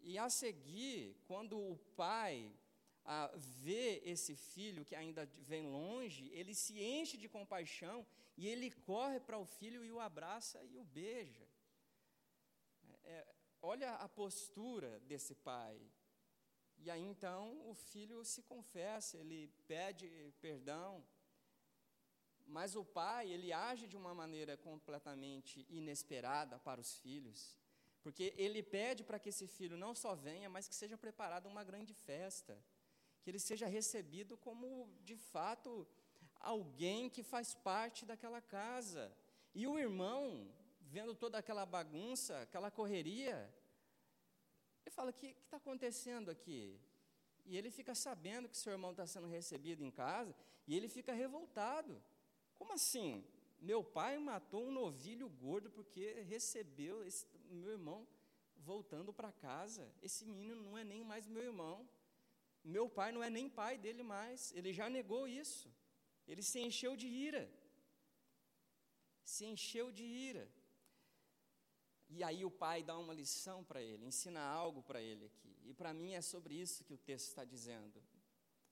E 0.00 0.16
a 0.16 0.30
seguir, 0.30 1.16
quando 1.26 1.58
o 1.58 1.76
pai 1.94 2.50
ah, 3.04 3.30
vê 3.36 4.00
esse 4.04 4.34
filho 4.34 4.84
que 4.84 4.94
ainda 4.94 5.26
vem 5.40 5.66
longe, 5.66 6.30
ele 6.32 6.54
se 6.54 6.80
enche 6.80 7.16
de 7.16 7.28
compaixão 7.28 8.06
e 8.36 8.48
ele 8.48 8.70
corre 8.70 9.20
para 9.20 9.38
o 9.38 9.44
filho 9.44 9.84
e 9.84 9.92
o 9.92 10.00
abraça 10.00 10.62
e 10.64 10.76
o 10.78 10.84
beija. 10.84 11.46
É, 13.04 13.10
é, 13.12 13.34
olha 13.60 13.92
a 13.96 14.08
postura 14.08 15.00
desse 15.00 15.34
pai. 15.34 15.78
E 16.78 16.90
aí 16.90 17.02
então 17.02 17.68
o 17.68 17.74
filho 17.74 18.24
se 18.24 18.42
confessa, 18.42 19.18
ele 19.18 19.48
pede 19.68 20.34
perdão. 20.40 21.04
Mas 22.46 22.74
o 22.76 22.84
pai, 22.84 23.30
ele 23.30 23.52
age 23.52 23.86
de 23.86 23.96
uma 23.96 24.14
maneira 24.14 24.56
completamente 24.56 25.66
inesperada 25.68 26.58
para 26.58 26.80
os 26.80 26.96
filhos, 26.98 27.58
porque 28.02 28.34
ele 28.36 28.62
pede 28.62 29.02
para 29.02 29.18
que 29.18 29.30
esse 29.30 29.46
filho 29.46 29.78
não 29.78 29.94
só 29.94 30.14
venha, 30.14 30.50
mas 30.50 30.68
que 30.68 30.74
seja 30.74 30.98
preparada 30.98 31.48
uma 31.48 31.64
grande 31.64 31.94
festa, 31.94 32.62
que 33.24 33.30
ele 33.30 33.38
seja 33.38 33.66
recebido 33.66 34.36
como, 34.36 34.86
de 35.02 35.16
fato, 35.16 35.88
alguém 36.38 37.08
que 37.08 37.22
faz 37.22 37.54
parte 37.54 38.04
daquela 38.04 38.40
casa. 38.40 39.10
E 39.54 39.66
o 39.66 39.78
irmão, 39.78 40.46
vendo 40.82 41.14
toda 41.14 41.38
aquela 41.38 41.64
bagunça, 41.64 42.42
aquela 42.42 42.70
correria, 42.70 43.36
ele 44.84 44.94
fala: 44.94 45.10
O 45.10 45.14
que 45.14 45.28
está 45.28 45.56
acontecendo 45.56 46.30
aqui? 46.30 46.78
E 47.46 47.56
ele 47.56 47.70
fica 47.70 47.94
sabendo 47.94 48.48
que 48.48 48.58
seu 48.58 48.72
irmão 48.72 48.90
está 48.90 49.06
sendo 49.06 49.26
recebido 49.26 49.82
em 49.82 49.90
casa, 49.90 50.34
e 50.66 50.76
ele 50.76 50.86
fica 50.86 51.14
revoltado. 51.14 52.02
Como 52.58 52.74
assim? 52.74 53.24
Meu 53.58 53.82
pai 53.82 54.18
matou 54.18 54.66
um 54.66 54.70
novilho 54.70 55.30
gordo 55.30 55.70
porque 55.70 56.20
recebeu 56.28 57.02
esse, 57.06 57.26
meu 57.50 57.72
irmão 57.72 58.06
voltando 58.56 59.14
para 59.14 59.32
casa. 59.32 59.90
Esse 60.02 60.26
menino 60.26 60.62
não 60.62 60.76
é 60.76 60.84
nem 60.84 61.02
mais 61.02 61.26
meu 61.26 61.42
irmão. 61.42 61.88
Meu 62.64 62.88
pai 62.88 63.12
não 63.12 63.22
é 63.22 63.28
nem 63.28 63.48
pai 63.48 63.76
dele 63.76 64.02
mais. 64.02 64.52
Ele 64.52 64.72
já 64.72 64.88
negou 64.88 65.28
isso. 65.28 65.70
Ele 66.26 66.42
se 66.42 66.58
encheu 66.58 66.96
de 66.96 67.06
ira. 67.06 67.50
Se 69.22 69.44
encheu 69.44 69.92
de 69.92 70.04
ira. 70.04 70.50
E 72.08 72.22
aí 72.22 72.44
o 72.44 72.50
pai 72.50 72.82
dá 72.82 72.96
uma 72.98 73.12
lição 73.12 73.64
para 73.64 73.82
ele, 73.82 74.06
ensina 74.06 74.40
algo 74.40 74.82
para 74.82 75.00
ele 75.00 75.24
aqui. 75.26 75.56
E 75.64 75.74
para 75.74 75.92
mim 75.92 76.12
é 76.12 76.20
sobre 76.20 76.54
isso 76.54 76.84
que 76.84 76.92
o 76.92 76.98
texto 76.98 77.28
está 77.28 77.44
dizendo. 77.44 78.02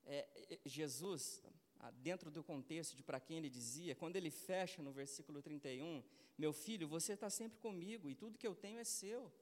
É, 0.04 0.28
é, 0.50 0.58
Jesus, 0.64 1.42
ah, 1.80 1.90
dentro 1.90 2.30
do 2.30 2.42
contexto 2.44 2.94
de 2.94 3.02
para 3.02 3.20
quem 3.20 3.38
ele 3.38 3.50
dizia, 3.50 3.94
quando 3.94 4.16
ele 4.16 4.30
fecha 4.30 4.82
no 4.82 4.92
versículo 4.92 5.42
31, 5.42 6.02
meu 6.36 6.52
filho, 6.52 6.86
você 6.86 7.14
está 7.14 7.30
sempre 7.30 7.58
comigo 7.58 8.08
e 8.08 8.14
tudo 8.14 8.38
que 8.38 8.46
eu 8.46 8.54
tenho 8.54 8.78
é 8.78 8.84
seu. 8.84 9.32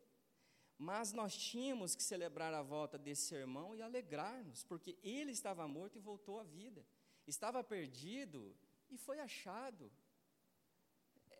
Mas 0.88 1.12
nós 1.12 1.36
tínhamos 1.36 1.94
que 1.94 2.02
celebrar 2.02 2.54
a 2.54 2.62
volta 2.62 2.96
desse 2.96 3.34
irmão 3.34 3.76
e 3.76 3.82
alegrar-nos, 3.82 4.64
porque 4.64 4.98
ele 5.02 5.30
estava 5.30 5.68
morto 5.68 5.98
e 5.98 6.00
voltou 6.00 6.40
à 6.40 6.42
vida. 6.42 6.82
Estava 7.26 7.62
perdido 7.62 8.56
e 8.88 8.96
foi 8.96 9.18
achado. 9.20 9.92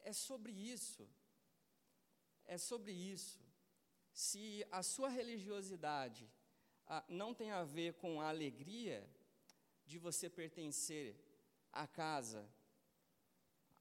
É 0.03 0.13
sobre 0.13 0.53
isso. 0.53 1.09
É 2.45 2.59
sobre 2.59 2.93
isso. 2.93 3.41
Se 4.13 4.63
a 4.71 4.83
sua 4.83 5.09
religiosidade 5.09 6.31
ah, 6.87 7.03
não 7.09 7.33
tem 7.33 7.51
a 7.51 7.65
ver 7.65 7.95
com 7.95 8.21
a 8.21 8.29
alegria, 8.29 9.09
de 9.87 9.99
você 9.99 10.29
pertencer 10.29 11.17
à 11.73 11.87
casa, 11.87 12.47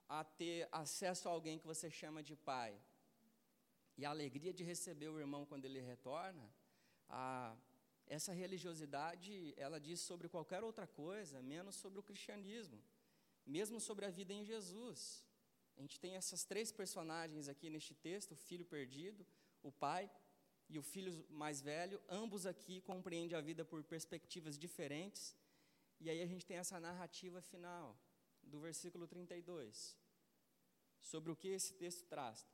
a 0.07 0.23
ter 0.23 0.69
acesso 0.71 1.27
a 1.27 1.31
alguém 1.33 1.59
que 1.59 1.67
você 1.67 1.91
chama 1.91 2.23
de 2.23 2.35
pai, 2.35 2.71
e 3.99 4.05
a 4.05 4.11
alegria 4.11 4.53
de 4.53 4.63
receber 4.63 5.09
o 5.09 5.19
irmão 5.19 5.45
quando 5.45 5.65
ele 5.65 5.81
retorna, 5.81 6.45
a, 7.09 7.53
essa 8.07 8.31
religiosidade, 8.31 9.53
ela 9.57 9.77
diz 9.77 9.99
sobre 9.99 10.29
qualquer 10.29 10.63
outra 10.63 10.87
coisa, 10.87 11.41
menos 11.41 11.75
sobre 11.75 11.99
o 11.99 12.03
cristianismo, 12.09 12.79
mesmo 13.45 13.77
sobre 13.87 14.05
a 14.05 14.09
vida 14.19 14.33
em 14.33 14.45
Jesus. 14.45 15.01
A 15.75 15.81
gente 15.81 15.99
tem 15.99 16.15
essas 16.15 16.45
três 16.45 16.71
personagens 16.71 17.49
aqui 17.49 17.69
neste 17.69 17.93
texto: 17.93 18.31
o 18.31 18.37
filho 18.37 18.65
perdido, 18.65 19.27
o 19.61 19.71
pai 19.85 20.09
e 20.69 20.79
o 20.79 20.83
filho 20.93 21.25
mais 21.29 21.59
velho. 21.59 22.01
Ambos 22.07 22.45
aqui 22.45 22.79
compreendem 22.91 23.37
a 23.37 23.41
vida 23.41 23.65
por 23.65 23.83
perspectivas 23.83 24.57
diferentes 24.57 25.35
E 25.99 26.09
aí 26.09 26.21
a 26.21 26.25
gente 26.25 26.45
tem 26.45 26.57
essa 26.57 26.79
narrativa 26.79 27.41
final 27.41 27.99
do 28.41 28.61
versículo 28.61 29.05
32, 29.05 29.97
sobre 31.01 31.31
o 31.33 31.35
que 31.35 31.49
esse 31.49 31.73
texto 31.73 32.05
traz. 32.07 32.47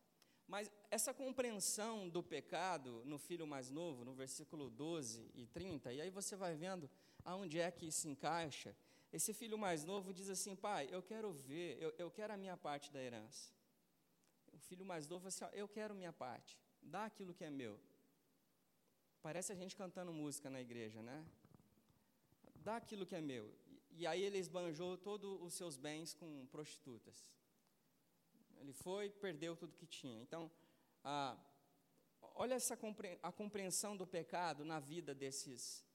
Mas 0.48 0.72
essa 0.92 1.14
compreensão 1.14 2.08
do 2.08 2.22
pecado 2.22 3.04
no 3.06 3.18
filho 3.18 3.48
mais 3.48 3.70
novo, 3.72 4.06
no 4.06 4.14
versículo 4.14 4.70
12 4.70 5.32
e 5.34 5.48
30, 5.48 5.92
e 5.94 6.02
aí 6.02 6.10
você 6.10 6.36
vai 6.36 6.56
vendo 6.56 6.90
aonde 7.24 7.60
é 7.60 7.72
que 7.72 7.92
se 7.92 8.08
encaixa. 8.08 8.76
Esse 9.12 9.34
filho 9.34 9.58
mais 9.58 9.84
novo 9.84 10.14
diz 10.14 10.30
assim: 10.30 10.56
Pai, 10.56 10.88
eu 10.92 11.02
quero 11.02 11.32
ver, 11.32 11.82
eu, 11.82 11.94
eu 11.98 12.12
quero 12.12 12.34
a 12.34 12.38
minha 12.38 12.56
parte 12.56 12.92
da 12.92 13.02
herança. 13.02 13.52
O 14.54 14.60
filho 14.60 14.86
mais 14.86 15.08
novo 15.08 15.28
assim: 15.28 15.46
Eu 15.54 15.68
quero 15.68 15.96
minha 15.96 16.14
parte, 16.14 16.60
dá 16.82 17.06
aquilo 17.06 17.34
que 17.34 17.44
é 17.44 17.50
meu. 17.50 17.80
Parece 19.22 19.52
a 19.52 19.56
gente 19.56 19.76
cantando 19.76 20.14
música 20.14 20.50
na 20.52 20.62
igreja, 20.62 21.02
né? 21.02 21.26
Dá 22.58 22.76
aquilo 22.76 23.06
que 23.06 23.16
é 23.16 23.22
meu. 23.22 23.52
E 23.98 24.06
aí 24.06 24.22
ele 24.22 24.38
esbanjou 24.38 24.98
todos 24.98 25.42
os 25.42 25.54
seus 25.54 25.78
bens 25.78 26.14
com 26.14 26.46
prostitutas. 26.48 27.26
Ele 28.60 28.74
foi, 28.74 29.10
perdeu 29.10 29.56
tudo 29.56 29.76
que 29.76 29.86
tinha. 29.86 30.22
Então, 30.22 30.52
olha 32.34 32.56
essa 32.56 32.76
compre 32.76 33.20
a 33.22 33.32
compreensão 33.32 33.96
do 33.96 34.08
pecado 34.08 34.66
na 34.66 34.80
vida 34.80 35.14
desses, 35.14 35.86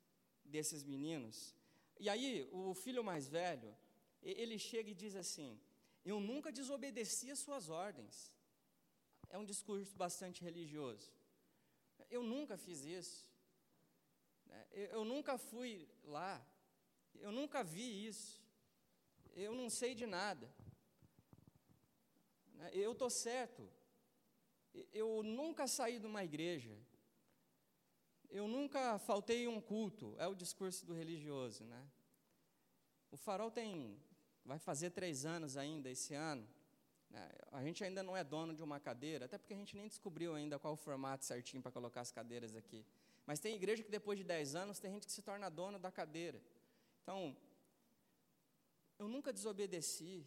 desses 0.45 0.85
meninos. 0.85 1.55
E 1.99 2.09
aí, 2.09 2.49
o 2.53 2.75
filho 2.75 3.05
mais 3.05 3.29
velho, 3.29 3.77
ele 4.23 4.59
chega 4.59 4.91
e 4.91 4.95
diz 4.95 5.15
assim: 5.15 5.61
Eu 6.05 6.21
nunca 6.21 6.53
desobedeci 6.53 7.31
as 7.31 7.39
suas 7.39 7.69
ordens. 7.69 8.33
É 9.29 9.39
um 9.39 9.45
discurso 9.45 9.95
bastante 9.97 10.43
religioso. 10.43 11.13
Eu 12.11 12.23
nunca 12.23 12.57
fiz 12.57 12.85
isso. 12.85 13.29
Né? 14.47 14.67
Eu 14.73 15.05
nunca 15.05 15.39
fui 15.39 15.89
lá. 16.05 16.45
Eu 17.15 17.31
nunca 17.31 17.63
vi 17.63 18.07
isso. 18.07 18.43
Eu 19.35 19.55
não 19.55 19.71
sei 19.71 19.95
de 19.95 20.07
nada. 20.07 20.53
Né? 22.61 22.71
Eu 22.75 22.93
estou 22.93 23.11
certo. 23.11 23.69
Eu 24.93 25.23
nunca 25.23 25.67
saí 25.67 25.99
de 25.99 26.07
uma 26.07 26.23
igreja. 26.23 26.77
Eu 28.29 28.47
nunca 28.47 28.99
faltei 28.99 29.49
um 29.49 29.61
culto. 29.61 30.15
É 30.19 30.27
o 30.27 30.35
discurso 30.35 30.87
do 30.87 30.95
religioso, 30.95 31.65
né? 31.65 31.83
O 33.11 33.17
farol 33.17 33.51
tem, 33.51 33.99
vai 34.45 34.59
fazer 34.59 34.91
três 34.91 35.25
anos 35.25 35.57
ainda 35.57 35.91
esse 35.91 36.15
ano. 36.15 36.47
Né? 37.09 37.29
A 37.51 37.63
gente 37.65 37.83
ainda 37.83 38.03
não 38.05 38.17
é 38.17 38.23
dono 38.23 38.55
de 38.55 38.63
uma 38.63 38.79
cadeira, 38.79 39.25
até 39.25 39.37
porque 39.37 39.55
a 39.55 39.57
gente 39.57 39.77
nem 39.77 39.89
descobriu 39.89 40.35
ainda 40.35 40.59
qual 40.61 40.75
o 40.75 40.77
formato 40.77 41.25
certinho 41.25 41.61
para 41.61 41.73
colocar 41.73 42.03
as 42.03 42.13
cadeiras 42.13 42.55
aqui. 42.55 42.87
Mas 43.27 43.41
tem 43.41 43.57
igreja 43.57 43.83
que 43.83 43.91
depois 43.91 44.17
de 44.17 44.25
dez 44.25 44.55
anos 44.55 44.79
tem 44.79 44.93
gente 44.93 45.07
que 45.07 45.13
se 45.13 45.23
torna 45.23 45.49
dono 45.49 45.79
da 45.79 45.91
cadeira. 45.91 46.41
Então, 47.03 47.37
eu 48.99 49.09
nunca 49.09 49.33
desobedeci. 49.33 50.25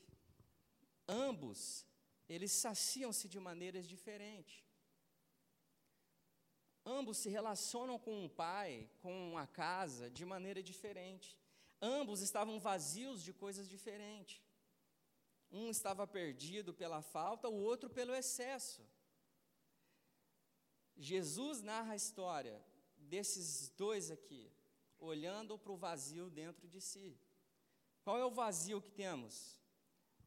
Ambos 1.08 1.86
eles 2.28 2.52
saciam-se 2.52 3.28
de 3.28 3.40
maneiras 3.40 3.88
diferentes. 3.88 4.64
Ambos 6.86 7.18
se 7.18 7.30
relacionam 7.30 7.98
com 7.98 8.26
o 8.26 8.30
pai, 8.30 8.90
com 9.02 9.38
a 9.38 9.48
casa, 9.48 10.10
de 10.10 10.26
maneira 10.26 10.62
diferente. 10.62 11.38
Ambos 11.82 12.22
estavam 12.22 12.60
vazios 12.60 13.24
de 13.24 13.34
coisas 13.34 13.68
diferentes. 13.70 14.42
Um 15.52 15.70
estava 15.70 16.06
perdido 16.08 16.74
pela 16.74 17.02
falta, 17.02 17.48
o 17.48 17.56
outro 17.56 17.90
pelo 17.90 18.14
excesso. 18.14 18.82
Jesus 20.96 21.62
narra 21.62 21.94
a 21.94 21.96
história 21.96 22.64
desses 22.98 23.70
dois 23.70 24.12
aqui, 24.12 24.52
olhando 24.98 25.58
para 25.58 25.72
o 25.72 25.78
vazio 25.78 26.30
dentro 26.30 26.68
de 26.68 26.82
si. 26.82 27.18
Qual 28.04 28.18
é 28.18 28.26
o 28.26 28.32
vazio 28.32 28.82
que 28.82 28.92
temos 28.92 29.60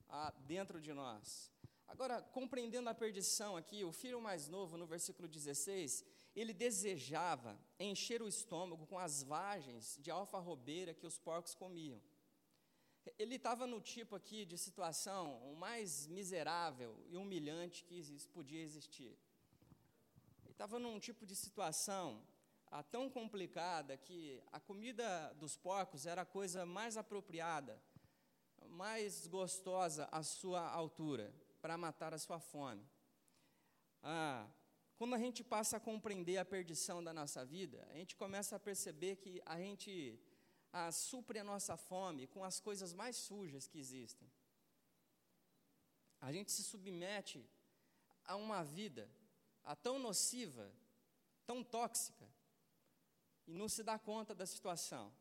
ah, 0.09 0.33
dentro 0.47 0.81
de 0.81 0.93
nós? 0.93 1.53
Agora, 1.89 2.21
compreendendo 2.21 2.89
a 2.89 2.95
perdição 2.95 3.57
aqui, 3.57 3.85
o 3.85 3.93
filho 3.93 4.21
mais 4.21 4.49
novo, 4.49 4.77
no 4.77 4.87
versículo 4.87 5.29
16, 5.29 6.05
ele 6.35 6.53
desejava 6.53 7.59
encher 7.79 8.21
o 8.21 8.29
estômago 8.29 8.87
com 8.87 8.99
as 8.99 9.23
vagens 9.23 9.97
de 10.01 10.11
alfarrobeira 10.11 10.93
que 10.93 11.07
os 11.07 11.19
porcos 11.19 11.55
comiam. 11.55 12.01
Ele 13.19 13.37
estava 13.37 13.67
no 13.69 13.81
tipo 13.81 14.17
aqui 14.17 14.45
de 14.45 14.59
situação 14.59 15.41
o 15.51 15.55
mais 15.55 16.09
miserável 16.09 17.01
e 17.07 17.17
humilhante 17.17 17.85
que 17.85 18.03
podia 18.33 18.61
existir. 18.61 19.17
Ele 20.43 20.51
estava 20.51 20.79
num 20.81 20.99
tipo 20.99 21.25
de 21.25 21.37
situação 21.37 22.21
ah, 22.69 22.83
tão 22.83 23.09
complicada 23.09 23.97
que 23.97 24.43
a 24.51 24.59
comida 24.59 25.33
dos 25.35 25.57
porcos 25.57 26.05
era 26.05 26.23
a 26.23 26.27
coisa 26.27 26.67
mais 26.67 26.97
apropriada, 26.97 27.81
mais 28.69 29.29
gostosa 29.29 30.09
à 30.11 30.23
sua 30.25 30.69
altura 30.69 31.33
para 31.67 31.77
matar 31.77 32.15
a 32.15 32.19
sua 32.19 32.39
fome. 32.39 32.89
Ah, 34.01 34.49
quando 34.97 35.17
a 35.17 35.19
gente 35.19 35.43
passa 35.43 35.79
a 35.79 35.81
compreender 35.81 36.37
a 36.37 36.45
perdição 36.45 37.03
da 37.03 37.13
nossa 37.13 37.45
vida, 37.45 37.85
a 37.91 37.97
gente 37.97 38.15
começa 38.15 38.55
a 38.55 38.61
perceber 38.61 39.17
que 39.17 39.43
a 39.45 39.59
gente 39.59 40.17
ah, 40.73 40.93
supre 40.93 41.41
a 41.41 41.43
nossa 41.43 41.77
fome 41.77 42.29
com 42.29 42.45
as 42.45 42.61
coisas 42.61 42.95
mais 42.95 43.17
sujas 43.17 43.67
que 43.67 43.81
existem. 43.81 44.31
A 46.21 46.31
gente 46.33 46.53
se 46.53 46.63
submete 46.63 47.45
a 48.25 48.37
uma 48.37 48.63
vida 48.63 49.11
a 49.65 49.75
tão 49.75 49.99
nociva, 49.99 50.73
tão 51.45 51.65
tóxica, 51.65 52.29
e 53.45 53.53
não 53.53 53.69
se 53.69 53.83
dá 53.83 53.99
conta 53.99 54.37
da 54.37 54.47
situação. 54.47 55.13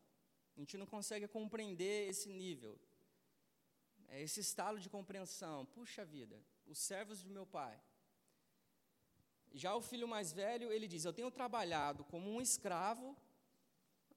A 0.56 0.60
gente 0.60 0.78
não 0.78 0.86
consegue 0.86 1.26
compreender 1.26 2.08
esse 2.08 2.28
nível 2.28 2.78
é 4.08 4.22
esse 4.22 4.40
estalo 4.40 4.78
de 4.78 4.88
compreensão. 4.88 5.66
Puxa 5.66 6.04
vida, 6.04 6.40
os 6.66 6.78
servos 6.78 7.22
de 7.22 7.30
meu 7.30 7.46
pai. 7.46 7.80
Já 9.52 9.74
o 9.74 9.80
filho 9.80 10.06
mais 10.06 10.32
velho, 10.32 10.72
ele 10.72 10.88
diz: 10.88 11.04
Eu 11.04 11.12
tenho 11.12 11.30
trabalhado 11.30 12.04
como 12.04 12.30
um 12.30 12.40
escravo 12.40 13.16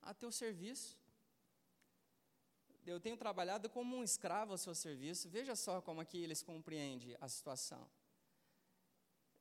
a 0.02 0.13
teu 0.13 0.32
serviço. 0.32 0.97
Eu 2.86 2.99
tenho 2.99 3.17
trabalhado 3.17 3.69
como 3.69 3.97
um 3.97 4.04
escravo 4.04 4.52
ao 4.54 4.58
seu 4.58 4.73
serviço. 4.73 5.30
Veja 5.30 5.56
só 5.56 5.82
como 5.82 6.02
aqui 6.02 6.17
eles 6.17 6.41
compreendem 6.41 7.15
a 7.21 7.28
situação. 7.28 7.88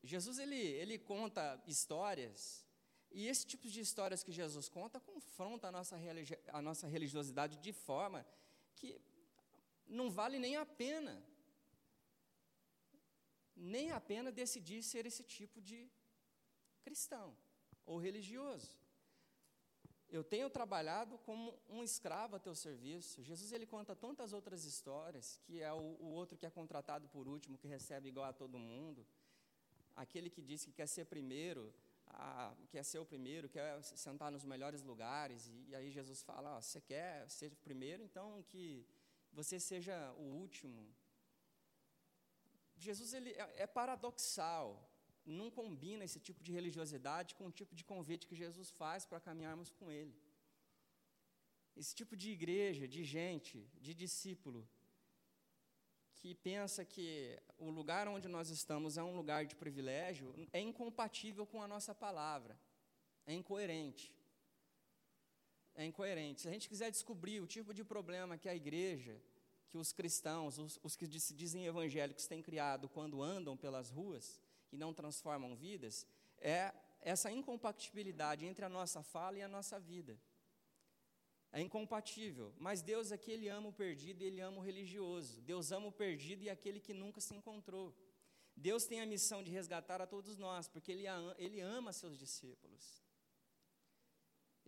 Jesus 0.02 0.38
ele, 0.38 0.56
ele 0.56 0.98
conta 0.98 1.60
histórias, 1.66 2.64
e 3.10 3.26
esse 3.26 3.46
tipo 3.46 3.68
de 3.68 3.80
histórias 3.80 4.22
que 4.22 4.30
Jesus 4.30 4.68
conta 4.68 5.00
confronta 5.00 5.68
a 5.68 5.72
nossa, 5.72 5.96
a 6.52 6.62
nossa 6.62 6.86
religiosidade 6.86 7.56
de 7.58 7.72
forma 7.72 8.24
que 8.76 9.00
não 9.88 10.10
vale 10.10 10.38
nem 10.38 10.56
a 10.56 10.66
pena. 10.66 11.22
Nem 13.56 13.90
a 13.90 14.00
pena 14.00 14.30
decidir 14.30 14.82
ser 14.82 15.06
esse 15.06 15.22
tipo 15.22 15.60
de 15.60 15.90
cristão 16.82 17.36
ou 17.84 17.98
religioso. 17.98 18.76
Eu 20.10 20.24
tenho 20.24 20.48
trabalhado 20.48 21.18
como 21.18 21.58
um 21.68 21.82
escravo 21.82 22.36
a 22.36 22.38
teu 22.38 22.54
serviço. 22.54 23.22
Jesus 23.22 23.52
ele 23.52 23.66
conta 23.66 23.94
tantas 23.94 24.32
outras 24.32 24.64
histórias, 24.64 25.38
que 25.44 25.60
é 25.60 25.72
o, 25.72 25.76
o 25.76 26.06
outro 26.12 26.38
que 26.38 26.46
é 26.46 26.50
contratado 26.50 27.08
por 27.08 27.28
último, 27.28 27.58
que 27.58 27.68
recebe 27.68 28.08
igual 28.08 28.26
a 28.26 28.32
todo 28.32 28.58
mundo. 28.58 29.06
Aquele 29.94 30.30
que 30.30 30.40
diz 30.40 30.64
que 30.64 30.72
quer 30.72 30.86
ser 30.86 31.04
primeiro, 31.04 31.74
a, 32.06 32.54
quer 32.70 32.84
ser 32.84 33.00
o 33.00 33.04
primeiro, 33.04 33.50
quer 33.50 33.82
sentar 33.82 34.32
nos 34.32 34.44
melhores 34.44 34.82
lugares. 34.82 35.46
E, 35.46 35.66
e 35.68 35.74
aí 35.74 35.90
Jesus 35.90 36.22
fala: 36.22 36.56
ó, 36.56 36.60
você 36.60 36.80
quer 36.80 37.28
ser 37.28 37.54
primeiro, 37.56 38.02
então 38.02 38.42
que 38.44 38.86
você 39.38 39.56
seja 39.70 39.96
o 40.24 40.26
último. 40.42 40.80
Jesus 42.86 43.10
ele 43.18 43.30
é, 43.44 43.46
é 43.64 43.66
paradoxal, 43.78 44.66
não 45.24 45.48
combina 45.58 46.04
esse 46.04 46.20
tipo 46.26 46.42
de 46.46 46.52
religiosidade 46.58 47.36
com 47.36 47.46
o 47.46 47.56
tipo 47.60 47.74
de 47.78 47.84
convite 47.84 48.26
que 48.26 48.40
Jesus 48.44 48.68
faz 48.80 49.04
para 49.04 49.24
caminharmos 49.28 49.70
com 49.78 49.90
Ele. 49.98 50.16
Esse 51.80 51.94
tipo 51.94 52.16
de 52.16 52.28
igreja, 52.36 52.88
de 52.88 53.04
gente, 53.04 53.56
de 53.86 53.94
discípulo, 53.94 54.68
que 56.16 56.34
pensa 56.34 56.84
que 56.84 57.06
o 57.66 57.70
lugar 57.70 58.08
onde 58.08 58.26
nós 58.36 58.48
estamos 58.58 58.98
é 58.98 59.02
um 59.04 59.14
lugar 59.20 59.46
de 59.46 59.54
privilégio, 59.54 60.34
é 60.52 60.60
incompatível 60.60 61.46
com 61.46 61.62
a 61.62 61.68
nossa 61.68 61.94
palavra, 61.94 62.58
é 63.24 63.32
incoerente 63.32 64.12
é 65.78 65.84
incoerente. 65.84 66.40
Se 66.40 66.48
a 66.48 66.50
gente 66.50 66.68
quiser 66.68 66.90
descobrir 66.90 67.40
o 67.40 67.46
tipo 67.46 67.72
de 67.72 67.84
problema 67.84 68.36
que 68.36 68.48
a 68.48 68.54
igreja, 68.54 69.22
que 69.68 69.78
os 69.78 69.92
cristãos, 69.92 70.58
os, 70.58 70.78
os 70.82 70.96
que 70.96 71.06
se 71.20 71.32
dizem 71.32 71.66
evangélicos 71.66 72.26
têm 72.26 72.42
criado 72.42 72.88
quando 72.88 73.22
andam 73.22 73.56
pelas 73.56 73.88
ruas 73.88 74.40
e 74.72 74.76
não 74.76 74.92
transformam 74.92 75.54
vidas, 75.54 76.04
é 76.40 76.74
essa 77.00 77.30
incompatibilidade 77.30 78.44
entre 78.44 78.64
a 78.64 78.68
nossa 78.68 79.04
fala 79.04 79.38
e 79.38 79.42
a 79.42 79.48
nossa 79.48 79.78
vida. 79.78 80.18
É 81.52 81.60
incompatível, 81.62 82.52
mas 82.58 82.82
Deus 82.82 83.12
aqui 83.12 83.30
ele 83.30 83.48
ama 83.48 83.68
o 83.68 83.72
perdido 83.72 84.22
e 84.22 84.26
ele 84.26 84.40
ama 84.40 84.58
o 84.58 84.62
religioso. 84.62 85.40
Deus 85.42 85.70
ama 85.70 85.86
o 85.86 85.92
perdido 85.92 86.42
e 86.42 86.50
aquele 86.50 86.80
que 86.80 86.92
nunca 86.92 87.20
se 87.20 87.34
encontrou. 87.34 87.96
Deus 88.56 88.84
tem 88.84 89.00
a 89.00 89.06
missão 89.06 89.44
de 89.44 89.50
resgatar 89.52 90.02
a 90.02 90.06
todos 90.06 90.36
nós, 90.36 90.66
porque 90.66 90.90
ele, 90.90 91.04
ele 91.38 91.60
ama 91.60 91.92
seus 91.92 92.18
discípulos. 92.18 93.07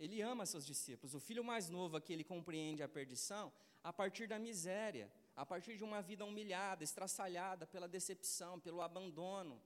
Ele 0.03 0.19
ama 0.19 0.47
seus 0.47 0.65
discípulos. 0.65 1.13
O 1.13 1.19
filho 1.19 1.43
mais 1.43 1.69
novo 1.69 1.95
aqui, 1.95 2.11
ele 2.11 2.23
compreende 2.23 2.81
a 2.81 2.89
perdição 2.89 3.53
a 3.83 3.93
partir 3.93 4.25
da 4.27 4.39
miséria, 4.39 5.11
a 5.35 5.45
partir 5.45 5.77
de 5.77 5.83
uma 5.83 6.01
vida 6.01 6.25
humilhada, 6.25 6.83
estraçalhada 6.83 7.67
pela 7.67 7.87
decepção, 7.87 8.59
pelo 8.59 8.81
abandono, 8.81 9.61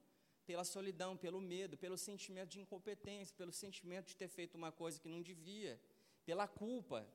pela 0.46 0.66
solidão, 0.66 1.16
pelo 1.16 1.40
medo, 1.40 1.78
pelo 1.78 1.98
sentimento 1.98 2.50
de 2.50 2.60
incompetência, 2.60 3.34
pelo 3.38 3.54
sentimento 3.54 4.08
de 4.08 4.18
ter 4.18 4.28
feito 4.28 4.56
uma 4.56 4.74
coisa 4.74 5.00
que 5.00 5.08
não 5.08 5.22
devia, 5.22 5.80
pela 6.26 6.48
culpa. 6.50 7.08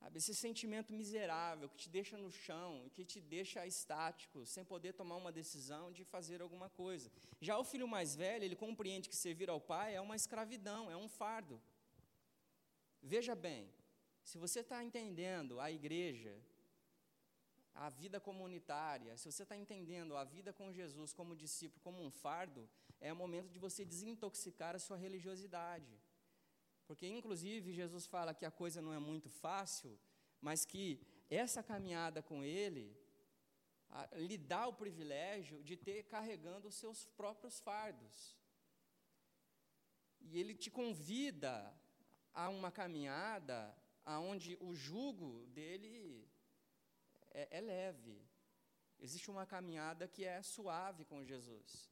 Sabe, 0.00 0.16
esse 0.16 0.34
sentimento 0.34 0.94
miserável 0.94 1.68
que 1.68 1.76
te 1.76 1.88
deixa 1.90 2.16
no 2.16 2.30
chão, 2.30 2.90
que 2.94 3.04
te 3.04 3.20
deixa 3.20 3.66
estático, 3.66 4.46
sem 4.46 4.64
poder 4.64 4.94
tomar 4.94 5.16
uma 5.16 5.30
decisão 5.30 5.92
de 5.92 6.04
fazer 6.04 6.40
alguma 6.40 6.70
coisa. 6.70 7.12
Já 7.38 7.58
o 7.58 7.64
filho 7.64 7.86
mais 7.86 8.16
velho, 8.16 8.42
ele 8.42 8.56
compreende 8.56 9.10
que 9.10 9.16
servir 9.24 9.50
ao 9.50 9.60
pai 9.60 9.94
é 9.94 10.00
uma 10.00 10.16
escravidão, 10.16 10.90
é 10.90 10.96
um 10.96 11.06
fardo. 11.06 11.60
Veja 13.02 13.34
bem, 13.34 13.70
se 14.24 14.38
você 14.38 14.60
está 14.60 14.82
entendendo 14.82 15.60
a 15.60 15.70
igreja, 15.70 16.34
a 17.74 17.90
vida 17.90 18.18
comunitária, 18.18 19.18
se 19.18 19.30
você 19.30 19.42
está 19.42 19.54
entendendo 19.54 20.16
a 20.16 20.24
vida 20.24 20.50
com 20.50 20.72
Jesus 20.72 21.12
como 21.12 21.36
discípulo, 21.36 21.80
como 21.82 22.02
um 22.02 22.10
fardo, 22.10 22.66
é 23.02 23.12
o 23.12 23.16
momento 23.16 23.50
de 23.50 23.58
você 23.58 23.84
desintoxicar 23.84 24.74
a 24.74 24.78
sua 24.78 24.96
religiosidade. 24.96 25.92
Porque, 26.90 27.06
inclusive, 27.06 27.72
Jesus 27.72 28.04
fala 28.04 28.34
que 28.34 28.44
a 28.44 28.50
coisa 28.50 28.82
não 28.82 28.92
é 28.92 28.98
muito 28.98 29.30
fácil, 29.30 29.96
mas 30.40 30.64
que 30.64 31.00
essa 31.30 31.62
caminhada 31.62 32.20
com 32.20 32.42
Ele 32.42 32.98
a, 33.88 34.08
lhe 34.16 34.36
dá 34.36 34.66
o 34.66 34.72
privilégio 34.72 35.62
de 35.62 35.76
ter 35.76 36.02
carregando 36.14 36.66
os 36.66 36.74
seus 36.74 37.06
próprios 37.06 37.60
fardos. 37.60 38.36
E 40.20 40.36
Ele 40.40 40.52
te 40.52 40.68
convida 40.68 41.72
a 42.34 42.48
uma 42.48 42.72
caminhada 42.72 43.72
aonde 44.04 44.58
o 44.60 44.74
jugo 44.74 45.46
dele 45.46 46.28
é, 47.30 47.58
é 47.58 47.60
leve. 47.60 48.20
Existe 48.98 49.30
uma 49.30 49.46
caminhada 49.46 50.08
que 50.08 50.24
é 50.24 50.42
suave 50.42 51.04
com 51.04 51.24
Jesus 51.24 51.89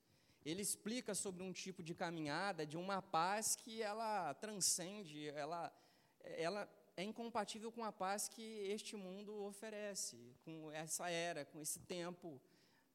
ele 0.50 0.62
explica 0.62 1.14
sobre 1.14 1.42
um 1.42 1.52
tipo 1.52 1.82
de 1.82 1.94
caminhada, 1.94 2.66
de 2.66 2.76
uma 2.76 3.02
paz 3.02 3.54
que 3.54 3.82
ela 3.82 4.34
transcende, 4.34 5.28
ela, 5.28 5.72
ela 6.20 6.68
é 6.96 7.02
incompatível 7.02 7.70
com 7.70 7.84
a 7.84 7.92
paz 7.92 8.28
que 8.28 8.42
este 8.42 8.96
mundo 8.96 9.32
oferece, 9.44 10.16
com 10.44 10.70
essa 10.72 11.10
era, 11.10 11.44
com 11.44 11.60
esse 11.60 11.80
tempo 11.80 12.40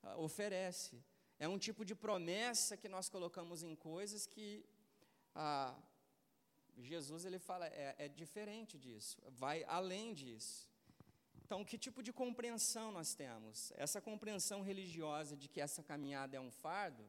uh, 0.04 0.20
oferece. 0.20 1.04
É 1.40 1.48
um 1.48 1.58
tipo 1.58 1.86
de 1.86 1.96
promessa 1.96 2.76
que 2.76 2.90
nós 2.90 3.08
colocamos 3.08 3.64
em 3.64 3.76
coisas 3.76 4.26
que 4.26 4.66
uh, 5.36 5.76
Jesus 6.78 7.24
ele 7.24 7.40
fala 7.40 7.68
é, 7.68 7.96
é 7.98 8.08
diferente 8.08 8.78
disso, 8.78 9.22
vai 9.30 9.64
além 9.66 10.14
disso. 10.14 10.68
Então, 11.46 11.64
que 11.64 11.78
tipo 11.78 12.02
de 12.02 12.12
compreensão 12.12 12.92
nós 12.92 13.14
temos? 13.14 13.72
Essa 13.76 14.02
compreensão 14.02 14.62
religiosa 14.62 15.36
de 15.38 15.48
que 15.48 15.62
essa 15.62 15.84
caminhada 15.84 16.36
é 16.36 16.40
um 16.40 16.50
fardo, 16.50 17.04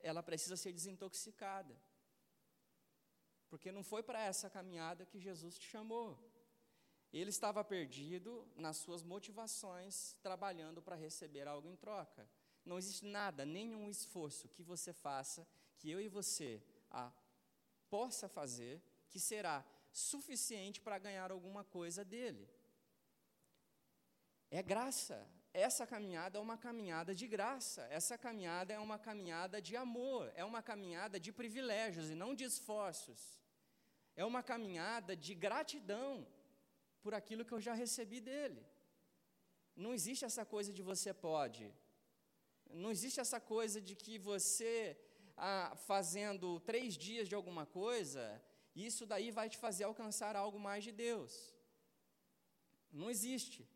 ela 0.00 0.22
precisa 0.22 0.56
ser 0.56 0.72
desintoxicada. 0.72 1.76
Porque 3.48 3.72
não 3.72 3.82
foi 3.82 4.02
para 4.02 4.22
essa 4.22 4.50
caminhada 4.50 5.06
que 5.06 5.18
Jesus 5.18 5.58
te 5.58 5.66
chamou. 5.66 6.18
Ele 7.12 7.30
estava 7.30 7.64
perdido 7.64 8.46
nas 8.54 8.76
suas 8.76 9.02
motivações, 9.02 10.14
trabalhando 10.22 10.82
para 10.82 10.94
receber 10.94 11.48
algo 11.48 11.68
em 11.68 11.76
troca. 11.76 12.28
Não 12.64 12.76
existe 12.76 13.06
nada, 13.06 13.46
nenhum 13.46 13.88
esforço 13.88 14.48
que 14.48 14.62
você 14.62 14.92
faça, 14.92 15.46
que 15.78 15.90
eu 15.90 16.00
e 16.00 16.08
você 16.08 16.62
a, 16.90 17.10
possa 17.88 18.28
fazer, 18.28 18.82
que 19.08 19.18
será 19.18 19.64
suficiente 19.90 20.80
para 20.80 20.98
ganhar 20.98 21.30
alguma 21.30 21.64
coisa 21.64 22.04
dele. 22.04 22.46
É 24.50 24.62
graça, 24.62 25.26
essa 25.52 25.86
caminhada 25.86 26.38
é 26.38 26.40
uma 26.40 26.58
caminhada 26.58 27.14
de 27.14 27.26
graça, 27.26 27.86
essa 27.90 28.16
caminhada 28.18 28.72
é 28.72 28.78
uma 28.78 28.98
caminhada 28.98 29.60
de 29.60 29.76
amor, 29.76 30.30
é 30.34 30.44
uma 30.44 30.62
caminhada 30.62 31.18
de 31.18 31.32
privilégios 31.32 32.10
e 32.10 32.14
não 32.14 32.34
de 32.34 32.44
esforços. 32.44 33.38
É 34.14 34.24
uma 34.24 34.42
caminhada 34.42 35.16
de 35.16 35.34
gratidão 35.34 36.26
por 37.02 37.14
aquilo 37.14 37.44
que 37.44 37.54
eu 37.54 37.60
já 37.60 37.74
recebi 37.74 38.20
dele. 38.20 38.66
Não 39.74 39.94
existe 39.94 40.24
essa 40.24 40.44
coisa 40.44 40.72
de 40.72 40.82
você 40.82 41.14
pode. 41.14 41.72
Não 42.70 42.90
existe 42.90 43.20
essa 43.20 43.40
coisa 43.40 43.80
de 43.80 43.94
que 43.94 44.18
você, 44.18 44.98
ah, 45.36 45.74
fazendo 45.76 46.60
três 46.60 46.94
dias 46.94 47.28
de 47.28 47.34
alguma 47.34 47.64
coisa, 47.64 48.42
isso 48.74 49.06
daí 49.06 49.30
vai 49.30 49.48
te 49.48 49.56
fazer 49.56 49.84
alcançar 49.84 50.36
algo 50.36 50.58
mais 50.58 50.84
de 50.84 50.92
Deus. 50.92 51.32
Não 52.90 53.08
existe. 53.10 53.66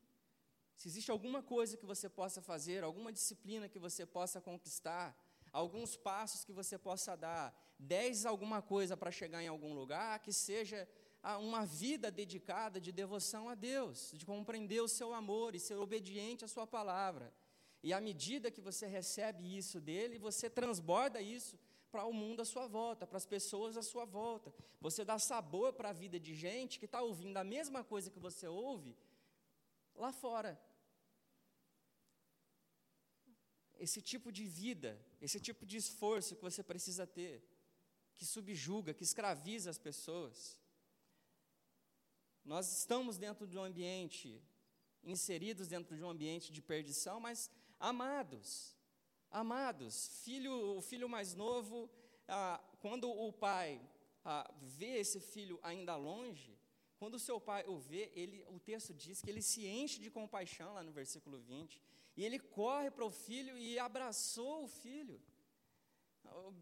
Se 0.83 0.89
existe 0.89 1.13
alguma 1.13 1.41
coisa 1.45 1.77
que 1.77 1.87
você 1.87 2.09
possa 2.09 2.43
fazer, 2.43 2.83
alguma 2.83 3.13
disciplina 3.13 3.69
que 3.69 3.79
você 3.79 4.05
possa 4.05 4.41
conquistar, 4.41 5.17
alguns 5.53 5.97
passos 5.97 6.45
que 6.45 6.53
você 6.53 6.77
possa 6.77 7.17
dar, 7.17 7.57
dez 7.79 8.27
alguma 8.27 8.61
coisa 8.61 8.97
para 8.97 9.13
chegar 9.13 9.41
em 9.41 9.47
algum 9.47 9.75
lugar, 9.75 10.19
que 10.19 10.33
seja 10.33 10.89
uma 11.39 11.65
vida 11.65 12.11
dedicada 12.11 12.81
de 12.81 12.91
devoção 12.91 13.49
a 13.49 13.55
Deus, 13.55 14.11
de 14.13 14.27
compreender 14.27 14.81
o 14.83 14.89
seu 14.89 15.15
amor 15.15 15.55
e 15.55 15.61
ser 15.61 15.77
obediente 15.77 16.45
à 16.45 16.49
sua 16.49 16.67
palavra. 16.67 17.33
E 17.81 17.93
à 17.93 18.01
medida 18.01 18.51
que 18.51 18.61
você 18.61 18.85
recebe 18.85 19.57
isso 19.57 19.81
dele, 19.81 20.19
você 20.19 20.51
transborda 20.51 21.23
isso 21.23 21.57
para 21.93 22.05
o 22.07 22.13
mundo 22.13 22.43
à 22.43 22.45
sua 22.45 22.67
volta, 22.67 23.07
para 23.07 23.19
as 23.19 23.27
pessoas 23.27 23.77
à 23.77 23.85
sua 23.85 24.05
volta. 24.05 24.53
Você 24.81 25.05
dá 25.05 25.17
sabor 25.17 25.75
para 25.75 25.91
a 25.91 25.93
vida 25.93 26.19
de 26.19 26.35
gente 26.35 26.81
que 26.81 26.87
está 26.87 27.01
ouvindo 27.01 27.37
a 27.37 27.45
mesma 27.45 27.85
coisa 27.85 28.11
que 28.11 28.19
você 28.19 28.49
ouve 28.49 28.97
lá 29.95 30.11
fora 30.11 30.61
esse 33.85 34.01
tipo 34.01 34.31
de 34.31 34.45
vida, 34.45 34.91
esse 35.21 35.39
tipo 35.41 35.67
de 35.67 35.77
esforço 35.77 36.37
que 36.37 36.47
você 36.49 36.63
precisa 36.63 37.05
ter, 37.05 37.43
que 38.15 38.25
subjuga, 38.25 38.95
que 38.95 39.03
escraviza 39.03 39.69
as 39.71 39.79
pessoas. 39.89 40.57
Nós 42.45 42.67
estamos 42.79 43.19
dentro 43.19 43.45
de 43.45 43.59
um 43.59 43.65
ambiente, 43.65 44.41
inseridos 45.03 45.67
dentro 45.67 45.97
de 45.97 46.05
um 46.05 46.11
ambiente 46.11 46.53
de 46.53 46.63
perdição, 46.63 47.19
mas 47.19 47.51
amados, 47.81 48.77
amados. 49.29 49.95
Filho, 50.23 50.55
o 50.79 50.81
filho 50.81 51.09
mais 51.09 51.35
novo, 51.35 51.91
ah, 52.29 52.63
quando 52.81 53.11
o 53.11 53.33
pai 53.33 53.81
ah, 54.25 54.49
vê 54.61 54.99
esse 54.99 55.19
filho 55.19 55.59
ainda 55.61 55.97
longe, 55.97 56.57
quando 57.01 57.15
o 57.15 57.25
seu 57.29 57.41
pai 57.41 57.65
o 57.67 57.81
vê, 57.81 58.13
ele, 58.15 58.45
o 58.49 58.61
texto 58.61 58.95
diz 58.95 59.21
que 59.21 59.29
ele 59.29 59.43
se 59.43 59.67
enche 59.67 59.99
de 60.01 60.09
compaixão, 60.09 60.75
lá 60.75 60.85
no 60.85 60.93
versículo 60.93 61.41
20, 61.41 61.83
e 62.17 62.25
ele 62.25 62.39
corre 62.39 62.91
para 62.91 63.05
o 63.05 63.11
filho 63.11 63.57
e 63.57 63.79
abraçou 63.79 64.65
o 64.65 64.69
filho. 64.69 65.21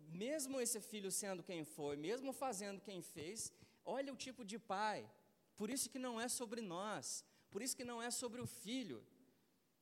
Mesmo 0.08 0.60
esse 0.60 0.80
filho 0.80 1.10
sendo 1.10 1.42
quem 1.42 1.64
foi, 1.64 1.96
mesmo 1.96 2.32
fazendo 2.32 2.80
quem 2.80 3.00
fez, 3.02 3.52
olha 3.84 4.12
o 4.12 4.16
tipo 4.16 4.44
de 4.44 4.58
pai. 4.58 5.08
Por 5.56 5.70
isso 5.70 5.90
que 5.90 5.98
não 5.98 6.20
é 6.20 6.28
sobre 6.28 6.60
nós, 6.60 7.24
por 7.50 7.62
isso 7.62 7.76
que 7.76 7.84
não 7.84 8.00
é 8.02 8.10
sobre 8.10 8.40
o 8.40 8.46
filho, 8.46 9.04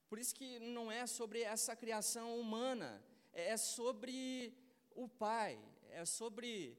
por 0.09 0.19
isso 0.19 0.35
que 0.35 0.59
não 0.59 0.91
é 0.91 1.07
sobre 1.07 1.43
essa 1.43 1.77
criação 1.77 2.39
humana, 2.41 3.03
é 3.33 3.57
sobre 3.57 4.55
o 4.95 5.07
pai, 5.09 5.61
é 5.91 6.05
sobre 6.05 6.77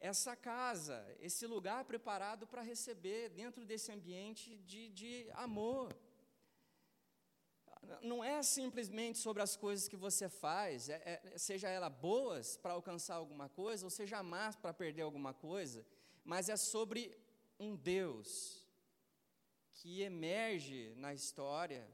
essa 0.00 0.34
casa, 0.34 0.98
esse 1.20 1.46
lugar 1.46 1.84
preparado 1.84 2.46
para 2.46 2.62
receber 2.62 3.28
dentro 3.28 3.64
desse 3.64 3.92
ambiente 3.92 4.56
de, 4.58 4.88
de 4.90 5.30
amor 5.32 5.94
não 8.02 8.22
é 8.22 8.42
simplesmente 8.42 9.18
sobre 9.18 9.42
as 9.42 9.56
coisas 9.56 9.88
que 9.88 9.96
você 9.96 10.28
faz, 10.28 10.88
é, 10.88 11.20
é, 11.24 11.38
seja 11.38 11.68
ela 11.68 11.90
boas 11.90 12.56
para 12.56 12.72
alcançar 12.72 13.16
alguma 13.16 13.48
coisa, 13.48 13.84
ou 13.86 13.90
seja 13.90 14.22
más 14.22 14.56
para 14.56 14.72
perder 14.72 15.02
alguma 15.02 15.34
coisa, 15.34 15.84
mas 16.24 16.48
é 16.48 16.56
sobre 16.56 17.16
um 17.58 17.76
Deus 17.76 18.66
que 19.72 20.02
emerge 20.02 20.94
na 20.96 21.12
história, 21.12 21.88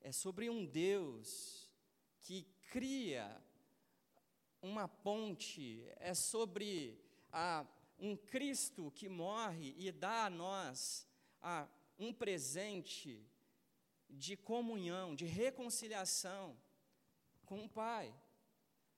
é 0.00 0.12
sobre 0.12 0.50
um 0.50 0.66
Deus 0.66 1.70
que 2.20 2.46
cria 2.70 3.42
uma 4.60 4.88
ponte, 4.88 5.86
é 5.96 6.14
sobre 6.14 6.98
a, 7.32 7.66
um 7.98 8.16
Cristo 8.16 8.90
que 8.92 9.08
morre 9.08 9.74
e 9.78 9.92
dá 9.92 10.26
a 10.26 10.30
nós 10.30 11.06
a, 11.40 11.68
um 11.98 12.12
presente 12.12 13.26
de 14.14 14.36
comunhão, 14.36 15.14
de 15.14 15.26
reconciliação 15.26 16.56
com 17.44 17.64
o 17.64 17.68
Pai. 17.68 18.14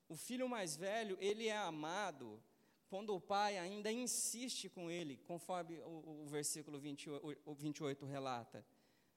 O 0.09 0.17
filho 0.17 0.49
mais 0.49 0.77
velho, 0.77 1.17
ele 1.21 1.49
é 1.49 1.57
amado 1.57 2.43
quando 2.89 3.15
o 3.15 3.21
pai 3.21 3.59
ainda 3.59 3.91
insiste 3.91 4.69
com 4.69 4.91
ele, 4.91 5.17
conforme 5.19 5.81
o, 5.81 6.23
o 6.23 6.27
versículo 6.27 6.79
28, 6.79 7.39
o 7.45 7.55
28 7.55 8.07
relata. 8.07 8.65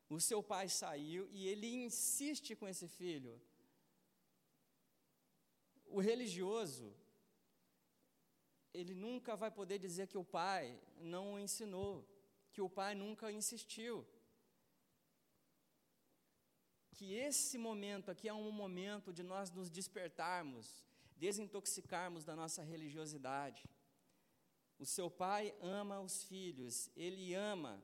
O 0.10 0.20
seu 0.20 0.42
pai 0.42 0.68
saiu 0.68 1.30
e 1.30 1.48
ele 1.48 1.68
insiste 1.68 2.56
com 2.56 2.68
esse 2.68 2.88
filho. 2.88 3.40
O 5.86 6.00
religioso, 6.00 6.96
ele 8.74 8.96
nunca 8.96 9.36
vai 9.36 9.52
poder 9.52 9.78
dizer 9.78 10.08
que 10.08 10.18
o 10.18 10.24
pai 10.24 10.80
não 11.00 11.34
o 11.34 11.40
ensinou, 11.40 12.08
que 12.52 12.62
o 12.62 12.70
pai 12.70 12.96
nunca 12.96 13.32
insistiu. 13.32 14.06
Que 17.00 17.14
esse 17.14 17.58
momento 17.58 18.12
aqui 18.12 18.28
é 18.28 18.34
um 18.34 18.52
momento 18.52 19.14
de 19.14 19.24
nós 19.24 19.50
nos 19.50 19.70
despertarmos, 19.70 20.84
desintoxicarmos 21.16 22.26
da 22.26 22.36
nossa 22.36 22.62
religiosidade. 22.62 23.64
O 24.78 24.86
seu 24.86 25.10
pai 25.10 25.56
ama 25.62 26.02
os 26.02 26.26
filhos, 26.26 26.90
ele 26.98 27.34
ama, 27.34 27.82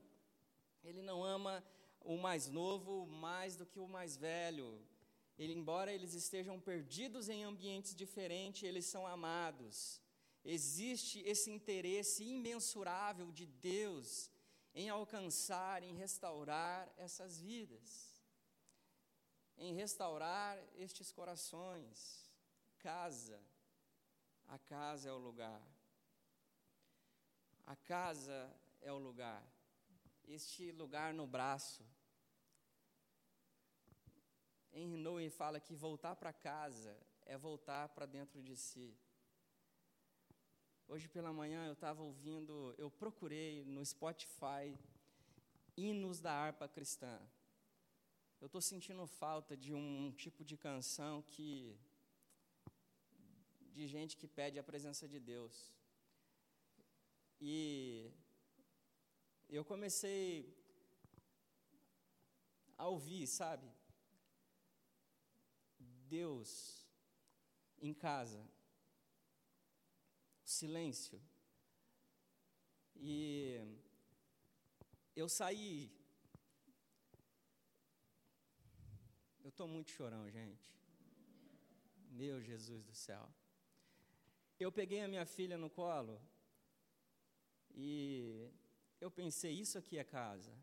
ele 0.84 1.02
não 1.02 1.24
ama 1.24 1.64
o 2.02 2.18
mais 2.18 2.50
novo 2.50 3.06
mais 3.08 3.56
do 3.56 3.66
que 3.66 3.80
o 3.80 3.88
mais 3.88 4.18
velho. 4.18 4.86
Ele, 5.40 5.54
embora 5.54 5.94
eles 5.94 6.14
estejam 6.14 6.60
perdidos 6.60 7.30
em 7.30 7.46
ambientes 7.46 7.96
diferentes, 7.96 8.64
eles 8.64 8.86
são 8.86 9.08
amados. 9.08 10.02
Existe 10.44 11.22
esse 11.22 11.50
interesse 11.50 12.22
imensurável 12.22 13.32
de 13.32 13.46
Deus 13.46 14.30
em 14.74 14.90
alcançar, 14.90 15.84
em 15.84 15.96
restaurar 15.96 16.94
essas 16.98 17.40
vidas, 17.40 18.15
em 19.58 19.74
restaurar 19.74 20.58
estes 20.76 21.12
corações. 21.12 22.30
Casa, 22.80 23.42
a 24.48 24.60
casa 24.60 25.10
é 25.10 25.12
o 25.12 25.18
lugar. 25.18 25.62
A 27.66 27.76
casa 27.76 28.52
é 28.82 28.92
o 28.92 28.98
lugar. 28.98 29.44
Este 30.28 30.72
lugar 30.72 31.14
no 31.14 31.26
braço. 31.26 31.84
Henry 34.72 34.98
Nouwen 34.98 35.30
fala 35.30 35.60
que 35.60 35.74
voltar 35.74 36.16
para 36.16 36.34
casa 36.34 36.96
é 37.26 37.38
voltar 37.38 37.90
para 37.90 38.06
dentro 38.06 38.42
de 38.44 38.56
si. 38.56 38.96
Hoje 40.88 41.08
pela 41.08 41.34
manhã 41.34 41.66
eu 41.66 41.74
estava 41.74 42.04
ouvindo, 42.04 42.76
eu 42.78 42.92
procurei 42.92 43.64
no 43.64 43.84
Spotify 43.84 44.78
hinos 45.76 46.22
da 46.22 46.32
harpa 46.32 46.68
cristã. 46.68 47.20
Eu 48.46 48.48
estou 48.48 48.62
sentindo 48.62 49.08
falta 49.08 49.58
de 49.58 49.74
um, 49.74 50.12
tipo 50.12 50.46
de 50.46 50.56
canção 50.56 51.24
que 51.24 51.76
de 53.74 53.88
gente 53.88 54.16
que 54.16 54.28
pede 54.28 54.60
a 54.60 54.64
presença 54.64 55.08
de 55.08 55.20
Deus. 55.20 55.74
E 57.42 58.12
eu 59.50 59.66
comecei 59.66 60.56
a 62.78 62.88
ouvir, 62.88 63.26
sabe? 63.26 63.68
Deus 66.08 66.86
em 67.82 67.96
casa 67.96 68.48
silêncio. 70.44 71.20
E 72.96 73.60
eu 75.16 75.28
saí. 75.28 76.05
Estou 79.56 79.68
muito 79.70 79.90
chorão, 79.90 80.30
gente. 80.30 80.70
Meu 82.12 82.42
Jesus 82.42 82.84
do 82.84 82.94
céu. 82.94 83.26
Eu 84.60 84.70
peguei 84.70 85.02
a 85.02 85.08
minha 85.08 85.26
filha 85.26 85.58
no 85.58 85.70
colo 85.70 86.22
e 87.74 88.52
eu 89.00 89.10
pensei: 89.10 89.54
isso 89.54 89.78
aqui 89.78 89.98
é 89.98 90.04
casa. 90.04 90.54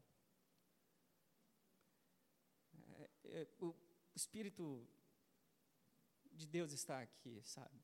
É, 2.99 3.11
é, 3.25 3.49
o 3.61 3.75
Espírito 4.15 4.87
de 6.31 6.47
Deus 6.47 6.73
está 6.73 7.01
aqui, 7.01 7.41
sabe? 7.43 7.81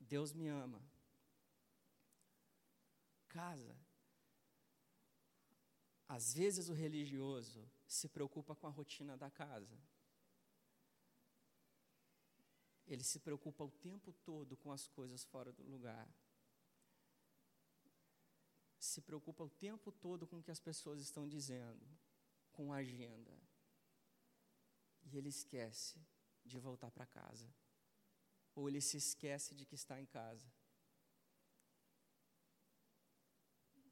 Deus 0.00 0.32
me 0.32 0.48
ama. 0.48 0.82
Casa. 3.28 3.77
Às 6.08 6.32
vezes 6.34 6.68
o 6.68 6.72
religioso 6.72 7.70
se 7.86 8.08
preocupa 8.08 8.54
com 8.56 8.66
a 8.66 8.70
rotina 8.70 9.16
da 9.16 9.30
casa. 9.30 9.78
Ele 12.86 13.04
se 13.04 13.18
preocupa 13.20 13.62
o 13.62 13.70
tempo 13.70 14.12
todo 14.24 14.56
com 14.56 14.72
as 14.72 14.88
coisas 14.88 15.22
fora 15.24 15.52
do 15.52 15.62
lugar. 15.62 16.08
Se 18.78 19.02
preocupa 19.02 19.44
o 19.44 19.50
tempo 19.50 19.92
todo 19.92 20.26
com 20.26 20.38
o 20.38 20.42
que 20.42 20.50
as 20.50 20.60
pessoas 20.60 21.00
estão 21.02 21.28
dizendo, 21.28 21.86
com 22.50 22.72
a 22.72 22.76
agenda. 22.76 23.36
E 25.02 25.18
ele 25.18 25.28
esquece 25.28 26.00
de 26.44 26.58
voltar 26.58 26.90
para 26.90 27.04
casa 27.04 27.46
ou 28.58 28.68
ele 28.68 28.80
se 28.80 28.96
esquece 28.96 29.54
de 29.54 29.64
que 29.64 29.76
está 29.76 30.00
em 30.00 30.06
casa. 30.06 30.52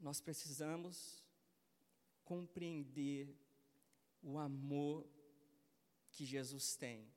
Nós 0.00 0.20
precisamos 0.20 1.24
compreender 2.26 3.34
o 4.22 4.36
amor 4.38 5.06
que 6.10 6.24
Jesus 6.26 6.76
tem 6.76 7.08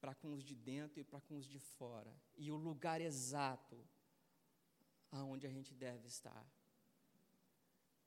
para 0.00 0.14
com 0.14 0.32
os 0.32 0.42
de 0.42 0.54
dentro 0.54 1.00
e 1.00 1.04
para 1.04 1.20
com 1.20 1.36
os 1.36 1.46
de 1.46 1.58
fora, 1.58 2.12
e 2.36 2.50
o 2.50 2.56
lugar 2.56 3.00
exato 3.00 3.76
aonde 5.10 5.46
a 5.46 5.50
gente 5.50 5.74
deve 5.74 6.06
estar. 6.06 6.46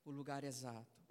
O 0.03 0.11
lugar 0.11 0.43
exato. 0.43 1.03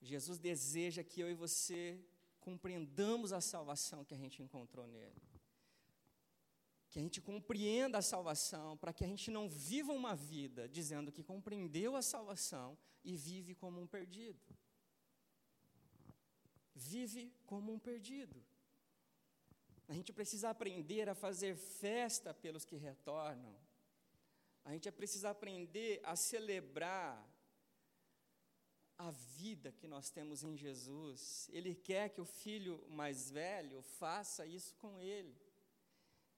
Jesus 0.00 0.38
deseja 0.38 1.04
que 1.04 1.20
eu 1.20 1.30
e 1.30 1.34
você 1.34 2.02
compreendamos 2.40 3.32
a 3.32 3.40
salvação 3.40 4.04
que 4.04 4.14
a 4.14 4.16
gente 4.16 4.42
encontrou 4.42 4.86
nele. 4.86 5.29
Que 6.90 6.98
a 6.98 7.02
gente 7.02 7.20
compreenda 7.20 7.98
a 7.98 8.02
salvação, 8.02 8.76
para 8.76 8.92
que 8.92 9.04
a 9.04 9.06
gente 9.06 9.30
não 9.30 9.48
viva 9.48 9.92
uma 9.92 10.14
vida 10.14 10.68
dizendo 10.68 11.12
que 11.12 11.22
compreendeu 11.22 11.96
a 11.96 12.02
salvação 12.02 12.76
e 13.04 13.16
vive 13.16 13.54
como 13.54 13.80
um 13.80 13.86
perdido. 13.86 14.40
Vive 16.74 17.32
como 17.46 17.72
um 17.72 17.78
perdido. 17.78 18.44
A 19.88 19.94
gente 19.94 20.12
precisa 20.12 20.50
aprender 20.50 21.08
a 21.08 21.14
fazer 21.14 21.56
festa 21.56 22.32
pelos 22.32 22.64
que 22.64 22.76
retornam. 22.76 23.56
A 24.64 24.72
gente 24.72 24.90
precisa 24.92 25.30
aprender 25.30 26.00
a 26.04 26.14
celebrar 26.14 27.28
a 28.96 29.10
vida 29.10 29.72
que 29.72 29.88
nós 29.88 30.10
temos 30.10 30.44
em 30.44 30.56
Jesus. 30.56 31.48
Ele 31.52 31.74
quer 31.74 32.10
que 32.10 32.20
o 32.20 32.24
filho 32.24 32.84
mais 32.88 33.30
velho 33.30 33.80
faça 33.82 34.46
isso 34.46 34.74
com 34.76 35.00
ele. 35.00 35.34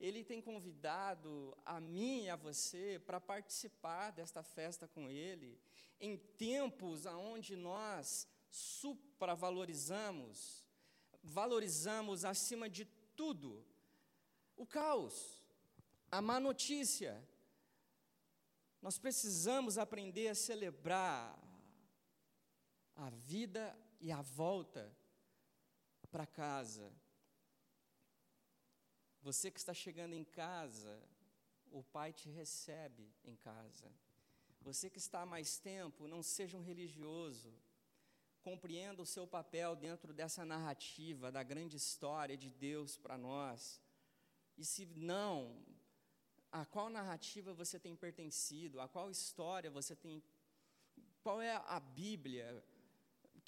Ele 0.02 0.22
tem 0.24 0.42
convidado 0.42 1.56
a 1.64 1.80
mim 1.80 2.24
e 2.24 2.28
a 2.28 2.34
você 2.34 3.00
para 3.06 3.20
participar 3.20 4.10
desta 4.10 4.42
festa 4.42 4.88
com 4.88 5.08
ele, 5.08 5.56
em 6.00 6.16
tempos 6.16 7.06
onde 7.06 7.54
nós 7.54 8.26
supravalorizamos, 8.50 10.66
valorizamos 11.22 12.24
acima 12.24 12.68
de 12.68 12.84
tudo 13.14 13.64
o 14.56 14.66
caos, 14.66 15.40
a 16.10 16.20
má 16.20 16.40
notícia. 16.40 17.24
Nós 18.80 18.98
precisamos 18.98 19.78
aprender 19.78 20.26
a 20.26 20.34
celebrar 20.34 21.38
a 22.96 23.08
vida 23.08 23.78
e 24.00 24.10
a 24.10 24.20
volta 24.20 24.92
para 26.10 26.26
casa. 26.26 26.92
Você 29.22 29.52
que 29.52 29.61
está 29.61 29.72
chegando 29.72 30.14
em 30.14 30.24
casa, 30.24 31.00
o 31.70 31.82
Pai 31.82 32.12
te 32.12 32.28
recebe 32.28 33.08
em 33.24 33.37
casa. 33.37 33.88
Você 34.61 34.90
que 34.90 34.98
está 34.98 35.22
há 35.22 35.26
mais 35.26 35.58
tempo, 35.58 36.08
não 36.08 36.22
seja 36.24 36.56
um 36.56 36.62
religioso. 36.62 37.52
Compreenda 38.42 39.00
o 39.00 39.06
seu 39.06 39.24
papel 39.24 39.76
dentro 39.76 40.12
dessa 40.12 40.44
narrativa 40.44 41.30
da 41.30 41.44
grande 41.44 41.76
história 41.76 42.37
de 42.37 42.50
Deus 42.50 42.96
para 42.96 43.16
nós. 43.16 43.80
E 44.58 44.64
se 44.64 44.87
não, 44.87 45.64
a 46.50 46.64
qual 46.66 46.90
narrativa 46.90 47.54
você 47.54 47.78
tem 47.78 47.94
pertencido? 47.94 48.80
A 48.80 48.88
qual 48.88 49.08
história 49.08 49.70
você 49.70 49.94
tem? 49.94 50.20
Qual 51.22 51.40
é 51.40 51.54
a 51.54 51.78
Bíblia? 51.78 52.64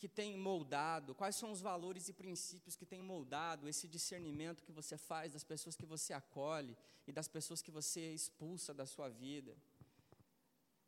Que 0.05 0.09
tem 0.09 0.37
moldado, 0.37 1.15
quais 1.15 1.35
são 1.35 1.51
os 1.51 1.63
valores 1.63 2.11
e 2.11 2.13
princípios 2.13 2.77
que 2.77 2.85
tem 2.85 3.01
moldado 3.01 3.67
esse 3.67 3.89
discernimento 3.89 4.63
que 4.63 4.71
você 4.71 4.99
faz 4.99 5.33
das 5.33 5.43
pessoas 5.43 5.77
que 5.77 5.87
você 5.87 6.13
acolhe 6.13 6.77
e 7.07 7.11
das 7.11 7.27
pessoas 7.27 7.63
que 7.63 7.71
você 7.71 8.13
expulsa 8.13 8.75
da 8.75 8.85
sua 8.85 9.09
vida. 9.09 9.57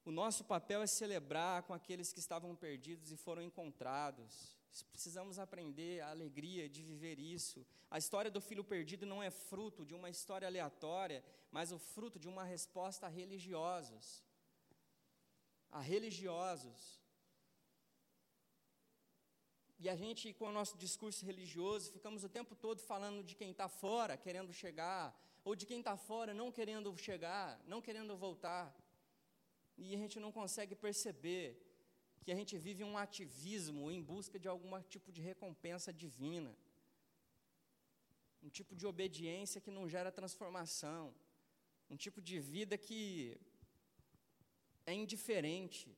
O 0.05 0.11
nosso 0.11 0.44
papel 0.44 0.83
é 0.83 0.87
celebrar 0.87 1.62
com 1.62 1.72
aqueles 1.72 2.12
que 2.12 2.18
estavam 2.18 2.55
perdidos 2.55 3.11
e 3.11 3.16
foram 3.16 3.40
encontrados. 3.40 4.55
Precisamos 4.92 5.38
aprender 5.38 6.02
a 6.02 6.11
alegria 6.11 6.68
de 6.68 6.83
viver 6.83 7.18
isso. 7.18 7.66
A 7.90 7.96
história 7.96 8.31
do 8.31 8.42
filho 8.42 8.62
perdido 8.62 9.07
não 9.07 9.22
é 9.22 9.31
fruto 9.31 9.87
de 9.87 9.94
uma 9.94 10.11
história 10.11 10.46
aleatória, 10.46 11.24
mas 11.50 11.72
o 11.72 11.79
fruto 11.79 12.18
de 12.18 12.29
uma 12.29 12.44
resposta 12.44 13.07
a 13.07 13.09
religiosos. 13.09 14.22
A 15.70 15.81
religiosos 15.81 17.06
E 19.79 19.89
a 19.89 19.97
gente, 19.97 20.33
com 20.33 20.47
o 20.49 20.53
nosso 20.53 20.77
discurso 20.79 21.25
religioso, 21.25 21.93
ficamos 21.93 22.25
o 22.25 22.29
tempo 22.29 22.55
todo 22.55 22.81
falando 22.81 23.23
de 23.23 23.35
quem 23.35 23.51
está 23.51 23.69
fora, 23.69 24.17
querendo 24.17 24.53
chegar, 24.53 25.15
ou 25.45 25.55
de 25.55 25.67
quem 25.67 25.81
está 25.81 25.97
fora, 25.97 26.33
não 26.33 26.51
querendo 26.51 26.97
chegar, 26.97 27.61
não 27.67 27.81
querendo 27.83 28.17
voltar. 28.17 28.75
E 29.77 29.95
a 29.95 29.99
gente 29.99 30.19
não 30.19 30.33
consegue 30.33 30.75
perceber 30.75 31.62
que 32.23 32.33
a 32.33 32.35
gente 32.35 32.57
vive 32.59 32.83
um 32.83 32.97
ativismo 32.99 33.91
em 33.91 34.03
busca 34.03 34.39
de 34.39 34.49
algum 34.49 34.81
tipo 34.83 35.12
de 35.12 35.21
recompensa 35.21 35.93
divina, 35.93 36.53
um 38.43 38.49
tipo 38.49 38.75
de 38.75 38.87
obediência 38.87 39.61
que 39.61 39.71
não 39.71 39.89
gera 39.89 40.11
transformação, 40.11 41.15
um 41.89 41.97
tipo 41.97 42.21
de 42.21 42.41
vida 42.41 42.77
que 42.77 43.39
é 44.87 44.93
indiferente, 44.95 45.97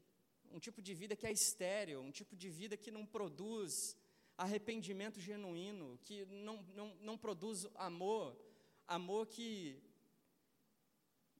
um 0.52 0.58
tipo 0.58 0.80
de 0.80 0.94
vida 0.94 1.16
que 1.16 1.26
é 1.26 1.32
estéril, 1.32 2.00
um 2.00 2.10
tipo 2.10 2.36
de 2.36 2.48
vida 2.48 2.76
que 2.76 2.90
não 2.90 3.04
produz 3.04 3.96
arrependimento 4.36 5.20
genuíno, 5.20 5.98
que 6.02 6.24
não, 6.26 6.62
não, 6.74 6.94
não 7.00 7.18
produz 7.18 7.66
amor, 7.74 8.36
amor 8.86 9.26
que 9.26 9.82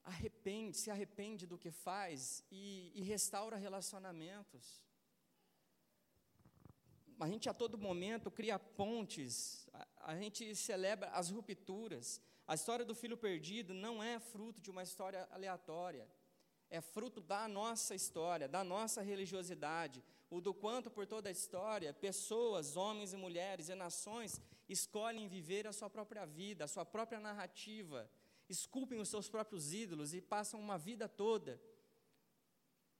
arrepende, 0.05 0.77
se 0.77 0.90
arrepende 0.90 1.47
do 1.47 1.59
que 1.59 1.71
faz 1.71 2.44
e, 2.51 2.92
e 2.94 3.03
restaura 3.03 3.57
relacionamentos. 3.57 4.83
A 7.21 7.29
gente 7.29 7.49
a 7.49 7.55
todo 7.55 7.79
momento 7.79 8.31
cria 8.31 8.59
pontes, 8.59 9.68
a, 9.73 10.12
a 10.12 10.16
gente 10.16 10.55
celebra 10.55 11.09
as 11.11 11.31
rupturas. 11.31 12.21
A 12.47 12.55
história 12.55 12.85
do 12.85 12.94
filho 12.94 13.16
perdido 13.16 13.75
não 13.75 14.03
é 14.03 14.18
fruto 14.18 14.61
de 14.61 14.71
uma 14.71 14.83
história 14.83 15.29
aleatória 15.31 16.09
é 16.70 16.81
fruto 16.81 17.20
da 17.20 17.48
nossa 17.48 17.94
história, 17.94 18.48
da 18.48 18.62
nossa 18.62 19.02
religiosidade, 19.02 20.04
o 20.31 20.40
do 20.40 20.52
quanto 20.52 20.90
por 20.90 21.07
toda 21.07 21.28
a 21.28 21.33
história, 21.33 21.92
pessoas, 21.94 22.76
homens 22.76 23.12
e 23.12 23.16
mulheres 23.16 23.68
e 23.68 23.74
nações 23.74 24.40
escolhem 24.68 25.28
viver 25.28 25.66
a 25.66 25.72
sua 25.72 25.88
própria 25.88 26.26
vida, 26.26 26.64
a 26.64 26.68
sua 26.68 26.85
própria 26.85 27.18
narrativa, 27.18 28.11
esculpem 28.48 29.00
os 29.00 29.09
seus 29.09 29.28
próprios 29.28 29.72
ídolos 29.72 30.12
e 30.12 30.20
passam 30.20 30.61
uma 30.61 30.76
vida 30.76 31.09
toda 31.09 31.61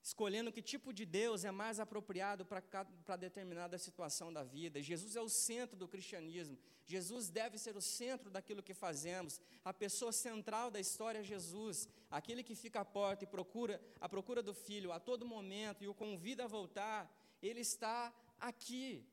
escolhendo 0.03 0.53
que 0.53 0.63
tipo 0.63 0.93
de 0.93 1.05
Deus 1.05 1.45
é 1.45 1.51
mais 1.51 1.81
apropriado 1.81 2.45
para 2.45 3.17
determinada 3.17 3.77
situação 3.79 4.33
da 4.33 4.43
vida. 4.43 4.83
Jesus 4.83 5.17
é 5.17 5.21
o 5.21 5.29
centro 5.29 5.77
do 5.77 5.89
cristianismo. 5.89 6.59
Jesus 6.85 7.29
deve 7.29 7.59
ser 7.59 7.77
o 7.77 7.83
centro 7.83 8.31
daquilo 8.31 8.63
que 8.63 8.75
fazemos. 8.75 9.41
A 9.65 9.73
pessoa 9.75 10.13
central 10.13 10.71
da 10.71 10.81
história 10.81 11.19
é 11.19 11.23
Jesus, 11.23 11.89
aquele 12.11 12.43
que 12.43 12.55
fica 12.55 12.81
à 12.81 12.85
porta 12.85 13.25
e 13.25 13.27
procura 13.27 13.81
a 14.01 14.09
procura 14.09 14.43
do 14.43 14.55
filho 14.55 14.93
a 14.93 15.01
todo 15.01 15.27
momento 15.27 15.85
e 15.85 15.89
o 15.89 15.95
convida 15.95 16.45
a 16.45 16.49
voltar. 16.49 17.13
Ele 17.43 17.61
está 17.61 18.13
aqui. 18.41 19.07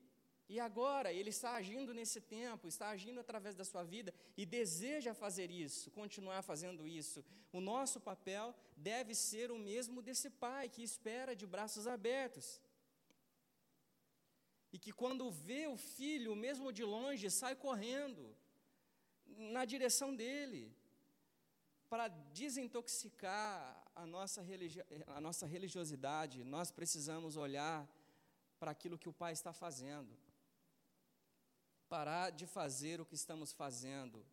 E 0.48 0.60
agora 0.60 1.12
ele 1.12 1.30
está 1.30 1.56
agindo 1.56 1.92
nesse 1.92 2.20
tempo, 2.20 2.68
está 2.68 2.90
agindo 2.90 3.18
através 3.18 3.56
da 3.56 3.64
sua 3.64 3.82
vida 3.82 4.14
e 4.36 4.46
deseja 4.46 5.12
fazer 5.12 5.50
isso, 5.50 5.90
continuar 5.90 6.40
fazendo 6.42 6.86
isso. 6.86 7.24
O 7.52 7.60
nosso 7.60 8.00
papel 8.00 8.54
deve 8.76 9.12
ser 9.14 9.50
o 9.50 9.58
mesmo 9.58 10.00
desse 10.00 10.30
pai 10.30 10.68
que 10.68 10.84
espera 10.84 11.34
de 11.34 11.46
braços 11.46 11.88
abertos. 11.88 12.60
E 14.72 14.78
que 14.78 14.92
quando 14.92 15.30
vê 15.30 15.66
o 15.66 15.76
filho, 15.76 16.36
mesmo 16.36 16.72
de 16.72 16.84
longe, 16.84 17.28
sai 17.28 17.56
correndo 17.56 18.36
na 19.26 19.64
direção 19.64 20.14
dele, 20.14 20.72
para 21.88 22.06
desintoxicar 22.08 23.84
a 23.96 24.06
nossa, 24.06 24.44
a 25.08 25.20
nossa 25.20 25.46
religiosidade, 25.46 26.44
nós 26.44 26.70
precisamos 26.70 27.36
olhar 27.36 27.88
para 28.60 28.70
aquilo 28.70 28.98
que 28.98 29.08
o 29.08 29.12
pai 29.12 29.32
está 29.32 29.52
fazendo 29.52 30.25
parar 31.88 32.30
de 32.30 32.46
fazer 32.46 33.00
o 33.00 33.06
que 33.06 33.14
estamos 33.14 33.52
fazendo, 33.52 34.24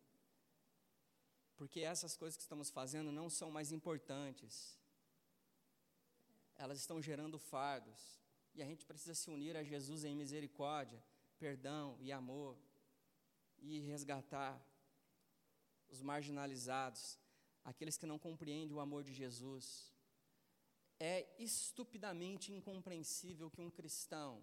porque 1.56 1.80
essas 1.80 2.16
coisas 2.16 2.36
que 2.36 2.42
estamos 2.42 2.70
fazendo 2.70 3.12
não 3.12 3.30
são 3.30 3.50
mais 3.50 3.70
importantes, 3.72 4.78
elas 6.56 6.78
estão 6.78 7.00
gerando 7.00 7.38
fardos, 7.38 8.20
e 8.54 8.62
a 8.62 8.66
gente 8.66 8.84
precisa 8.84 9.14
se 9.14 9.30
unir 9.30 9.56
a 9.56 9.64
Jesus 9.64 10.04
em 10.04 10.14
misericórdia, 10.14 11.02
perdão 11.38 11.96
e 12.00 12.12
amor, 12.12 12.56
e 13.58 13.80
resgatar 13.80 14.60
os 15.88 16.02
marginalizados, 16.02 17.18
aqueles 17.64 17.96
que 17.96 18.06
não 18.06 18.18
compreendem 18.18 18.76
o 18.76 18.80
amor 18.80 19.02
de 19.02 19.12
Jesus. 19.12 19.92
É 20.98 21.26
estupidamente 21.38 22.52
incompreensível 22.52 23.50
que 23.50 23.60
um 23.60 23.70
cristão 23.70 24.42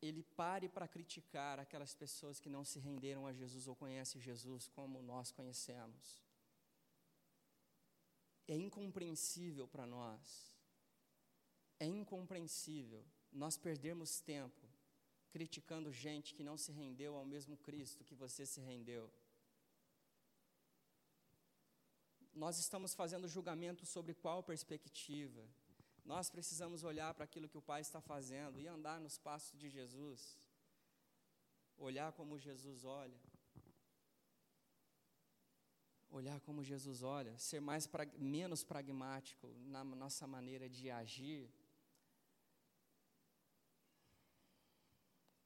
ele 0.00 0.22
pare 0.22 0.68
para 0.68 0.88
criticar 0.88 1.58
aquelas 1.58 1.94
pessoas 1.94 2.38
que 2.38 2.50
não 2.50 2.64
se 2.64 2.78
renderam 2.78 3.26
a 3.26 3.32
Jesus 3.32 3.66
ou 3.66 3.74
conhecem 3.74 4.20
Jesus 4.20 4.68
como 4.68 5.02
nós 5.02 5.30
conhecemos. 5.30 6.22
É 8.46 8.54
incompreensível 8.54 9.66
para 9.66 9.86
nós, 9.86 10.54
é 11.80 11.86
incompreensível 11.86 13.04
nós 13.32 13.56
perdermos 13.56 14.20
tempo 14.20 14.74
criticando 15.34 15.90
gente 15.90 16.32
que 16.32 16.44
não 16.44 16.56
se 16.56 16.70
rendeu 16.70 17.16
ao 17.16 17.24
mesmo 17.24 17.56
Cristo 17.56 18.04
que 18.04 18.14
você 18.14 18.46
se 18.46 18.60
rendeu. 18.60 19.12
Nós 22.32 22.56
estamos 22.60 22.94
fazendo 22.94 23.26
julgamento 23.26 23.84
sobre 23.84 24.14
qual 24.14 24.44
perspectiva? 24.44 25.44
Nós 26.04 26.28
precisamos 26.28 26.82
olhar 26.84 27.14
para 27.14 27.24
aquilo 27.24 27.48
que 27.48 27.56
o 27.56 27.62
Pai 27.62 27.80
está 27.80 28.00
fazendo 28.00 28.60
e 28.60 28.66
andar 28.66 29.00
nos 29.00 29.16
passos 29.16 29.58
de 29.58 29.70
Jesus. 29.70 30.38
Olhar 31.78 32.12
como 32.12 32.38
Jesus 32.38 32.84
olha. 32.84 33.18
Olhar 36.10 36.38
como 36.40 36.62
Jesus 36.62 37.02
olha, 37.02 37.36
ser 37.38 37.60
mais 37.60 37.88
menos 38.18 38.62
pragmático 38.62 39.52
na 39.64 39.82
nossa 39.82 40.26
maneira 40.26 40.68
de 40.68 40.90
agir. 40.90 41.50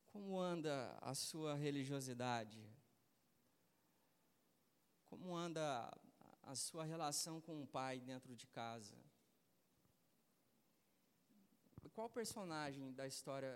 Como 0.08 0.38
anda 0.38 0.98
a 1.00 1.14
sua 1.14 1.54
religiosidade? 1.54 2.68
Como 5.06 5.34
anda 5.34 5.90
a 6.42 6.54
sua 6.54 6.84
relação 6.84 7.40
com 7.40 7.62
o 7.62 7.66
Pai 7.66 8.00
dentro 8.00 8.34
de 8.34 8.46
casa? 8.48 9.07
Qual 11.98 12.08
personagem 12.08 12.92
da 12.92 13.08
história 13.08 13.52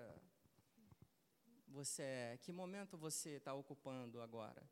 você 1.69 2.03
é? 2.03 2.39
Que 2.39 2.51
momento 2.51 2.99
você 2.99 3.37
está 3.37 3.55
ocupando 3.55 4.21
agora? 4.21 4.69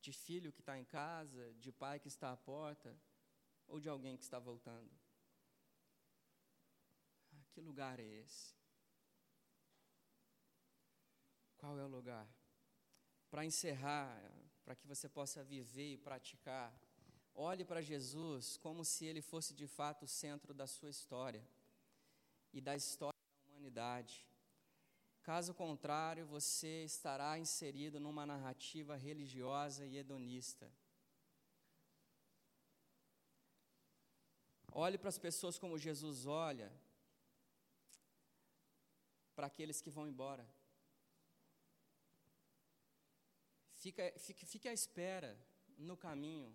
De 0.00 0.10
filho 0.10 0.50
que 0.50 0.60
está 0.60 0.78
em 0.78 0.86
casa, 0.86 1.52
de 1.60 1.70
pai 1.70 2.00
que 2.00 2.08
está 2.08 2.32
à 2.32 2.36
porta, 2.38 2.98
ou 3.66 3.78
de 3.78 3.90
alguém 3.90 4.16
que 4.16 4.22
está 4.22 4.38
voltando? 4.38 4.90
Ah, 7.30 7.44
que 7.50 7.60
lugar 7.60 8.00
é 8.00 8.06
esse? 8.06 8.54
Qual 11.58 11.78
é 11.78 11.84
o 11.84 11.88
lugar? 11.88 12.26
Para 13.28 13.44
encerrar, 13.44 14.18
para 14.64 14.74
que 14.74 14.86
você 14.86 15.10
possa 15.10 15.44
viver 15.44 15.92
e 15.92 15.98
praticar, 15.98 16.74
olhe 17.34 17.66
para 17.66 17.82
Jesus 17.82 18.56
como 18.56 18.82
se 18.82 19.04
ele 19.04 19.20
fosse 19.20 19.52
de 19.52 19.66
fato 19.66 20.06
o 20.06 20.08
centro 20.08 20.54
da 20.54 20.66
sua 20.66 20.88
história 20.88 21.46
e 22.54 22.60
da 22.60 22.76
história 22.76 23.18
da 23.44 23.52
humanidade. 23.52 24.24
Caso 25.22 25.52
contrário, 25.52 26.24
você 26.24 26.84
estará 26.84 27.36
inserido 27.38 27.98
numa 27.98 28.24
narrativa 28.24 28.94
religiosa 28.94 29.84
e 29.84 29.96
hedonista. 29.96 30.70
Olhe 34.70 34.96
para 34.96 35.08
as 35.08 35.18
pessoas 35.18 35.58
como 35.58 35.78
Jesus 35.78 36.26
olha 36.26 36.70
para 39.34 39.48
aqueles 39.48 39.80
que 39.80 39.90
vão 39.90 40.06
embora. 40.06 40.46
Fica, 43.72 44.12
fique, 44.18 44.46
fique 44.46 44.68
à 44.68 44.72
espera 44.72 45.38
no 45.76 45.96
caminho, 45.96 46.54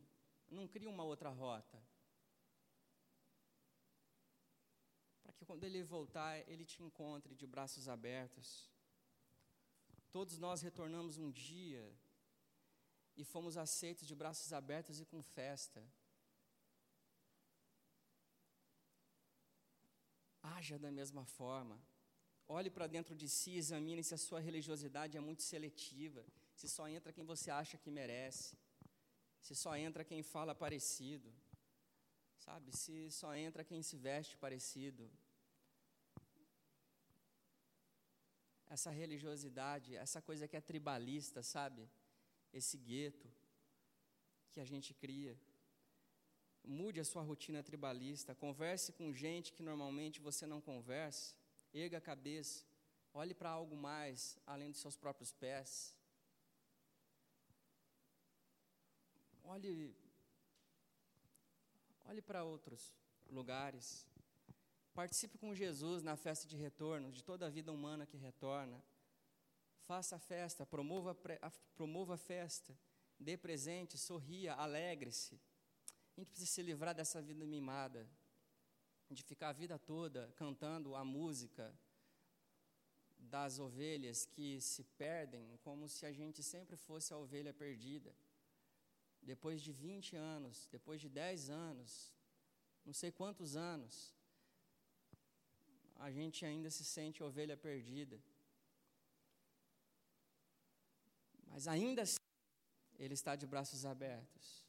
não 0.50 0.68
crie 0.68 0.88
uma 0.88 1.04
outra 1.04 1.30
rota. 1.30 1.78
Que 5.32 5.46
quando 5.46 5.64
ele 5.64 5.84
voltar, 5.84 6.38
ele 6.48 6.66
te 6.66 6.82
encontre 6.84 7.36
de 7.36 7.46
braços 7.46 7.88
abertos. 7.88 8.70
Todos 10.12 10.38
nós 10.38 10.62
retornamos 10.62 11.18
um 11.18 11.30
dia 11.30 11.86
e 13.16 13.24
fomos 13.24 13.58
aceitos 13.58 14.08
de 14.08 14.16
braços 14.16 14.52
abertos 14.54 15.00
e 15.00 15.06
com 15.06 15.22
festa. 15.22 15.84
Haja 20.42 20.80
da 20.80 20.92
mesma 20.92 21.26
forma. 21.26 21.80
Olhe 22.48 22.70
para 22.70 22.88
dentro 22.88 23.16
de 23.16 23.30
si, 23.30 23.52
examine 23.56 24.04
se 24.04 24.16
a 24.16 24.18
sua 24.18 24.40
religiosidade 24.40 25.16
é 25.16 25.20
muito 25.20 25.44
seletiva, 25.44 26.26
se 26.56 26.68
só 26.68 26.88
entra 26.88 27.14
quem 27.14 27.24
você 27.24 27.52
acha 27.52 27.78
que 27.78 27.92
merece, 27.92 28.58
se 29.40 29.54
só 29.54 29.76
entra 29.78 30.04
quem 30.04 30.24
fala 30.24 30.56
parecido, 30.56 31.32
sabe? 32.40 32.76
Se 32.76 33.12
só 33.12 33.36
entra 33.36 33.64
quem 33.64 33.82
se 33.82 33.98
veste 33.98 34.38
parecido, 34.38 35.10
essa 38.70 38.92
religiosidade, 38.92 39.96
essa 39.96 40.22
coisa 40.22 40.48
que 40.48 40.56
é 40.56 40.62
tribalista, 40.62 41.42
sabe? 41.42 41.90
Esse 42.54 42.78
gueto 42.78 43.28
que 44.52 44.60
a 44.60 44.66
gente 44.66 44.94
cria. 44.94 45.38
Mude 46.64 47.00
a 47.00 47.06
sua 47.06 47.24
rotina 47.24 47.64
tribalista, 47.64 48.36
converse 48.36 48.92
com 48.94 49.14
gente 49.14 49.54
que 49.54 49.64
normalmente 49.64 50.20
você 50.20 50.46
não 50.46 50.62
conversa, 50.62 51.36
erga 51.74 51.98
a 51.98 52.02
cabeça, 52.02 52.64
olhe 53.14 53.34
para 53.34 53.50
algo 53.50 53.76
mais 53.76 54.38
além 54.46 54.70
dos 54.70 54.82
seus 54.82 54.96
próprios 54.96 55.32
pés. 55.32 55.96
Olhe 59.44 59.96
olhe 62.10 62.22
para 62.24 62.44
outros 62.44 62.92
lugares. 63.30 64.08
Participe 64.96 65.38
com 65.38 65.54
Jesus 65.54 66.02
na 66.02 66.16
festa 66.18 66.48
de 66.48 66.58
retorno 66.58 67.12
de 67.12 67.24
toda 67.24 67.46
a 67.46 67.50
vida 67.50 67.72
humana 67.72 68.08
que 68.08 68.18
retorna. 68.18 68.84
Faça 69.84 70.16
a 70.16 70.20
festa, 70.20 70.66
promova, 70.66 71.16
promova 71.76 72.16
a 72.16 72.18
festa, 72.18 72.76
dê 73.20 73.38
presente, 73.38 73.96
sorria, 73.96 74.56
alegre-se. 74.56 75.36
A 76.18 76.20
gente 76.20 76.30
precisa 76.30 76.52
se 76.52 76.64
livrar 76.64 76.96
dessa 76.96 77.22
vida 77.22 77.46
mimada, 77.46 78.10
de 79.12 79.22
ficar 79.22 79.50
a 79.50 79.54
vida 79.54 79.78
toda 79.78 80.34
cantando 80.36 80.96
a 80.96 81.06
música 81.06 81.72
das 83.20 83.60
ovelhas 83.60 84.26
que 84.26 84.60
se 84.60 84.84
perdem, 84.84 85.58
como 85.58 85.88
se 85.88 86.08
a 86.08 86.12
gente 86.12 86.42
sempre 86.42 86.76
fosse 86.76 87.14
a 87.14 87.18
ovelha 87.18 87.54
perdida. 87.54 88.16
Depois 89.22 89.62
de 89.62 89.72
20 89.72 90.16
anos, 90.16 90.68
depois 90.72 91.00
de 91.02 91.10
10 91.10 91.50
anos, 91.50 92.14
não 92.86 92.94
sei 92.94 93.12
quantos 93.12 93.56
anos, 93.56 94.16
a 95.98 96.10
gente 96.12 96.46
ainda 96.46 96.72
se 96.72 96.84
sente 96.84 97.22
ovelha 97.22 97.58
perdida. 97.58 98.20
Mas 101.48 101.68
ainda 101.68 102.04
assim, 102.04 102.18
Ele 102.98 103.14
está 103.14 103.36
de 103.36 103.46
braços 103.46 103.86
abertos. 103.86 104.66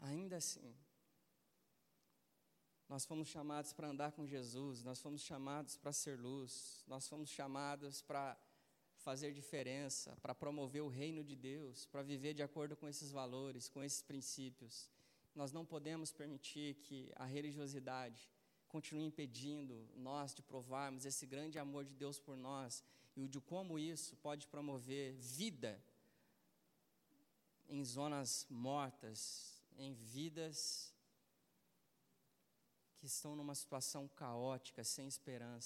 Ainda 0.00 0.36
assim. 0.36 0.74
Nós 2.88 3.06
fomos 3.06 3.28
chamados 3.28 3.72
para 3.72 3.88
andar 3.88 4.12
com 4.12 4.26
Jesus, 4.26 4.82
nós 4.82 5.00
fomos 5.00 5.22
chamados 5.22 5.76
para 5.76 5.92
ser 5.92 6.18
luz, 6.18 6.84
nós 6.86 7.08
fomos 7.08 7.30
chamados 7.30 8.02
para 8.02 8.36
fazer 9.02 9.32
diferença, 9.32 10.16
para 10.22 10.34
promover 10.34 10.82
o 10.82 10.88
reino 10.88 11.22
de 11.22 11.36
Deus, 11.36 11.86
para 11.86 12.02
viver 12.02 12.34
de 12.34 12.42
acordo 12.42 12.76
com 12.76 12.88
esses 12.88 13.10
valores, 13.10 13.68
com 13.68 13.82
esses 13.82 14.02
princípios. 14.02 14.88
Nós 15.34 15.52
não 15.52 15.64
podemos 15.64 16.12
permitir 16.12 16.74
que 16.76 17.10
a 17.16 17.24
religiosidade 17.24 18.30
continue 18.68 19.04
impedindo 19.04 19.86
nós 19.96 20.34
de 20.34 20.42
provarmos 20.42 21.04
esse 21.04 21.26
grande 21.26 21.58
amor 21.58 21.84
de 21.84 21.94
Deus 21.94 22.18
por 22.18 22.36
nós 22.36 22.82
e 23.16 23.28
de 23.28 23.40
como 23.40 23.78
isso 23.78 24.16
pode 24.16 24.46
promover 24.46 25.14
vida 25.14 25.82
em 27.68 27.84
zonas 27.84 28.46
mortas, 28.48 29.62
em 29.76 29.92
vidas 29.94 30.94
que 32.96 33.06
estão 33.06 33.34
numa 33.34 33.54
situação 33.54 34.06
caótica, 34.08 34.84
sem 34.84 35.08
esperança. 35.08 35.60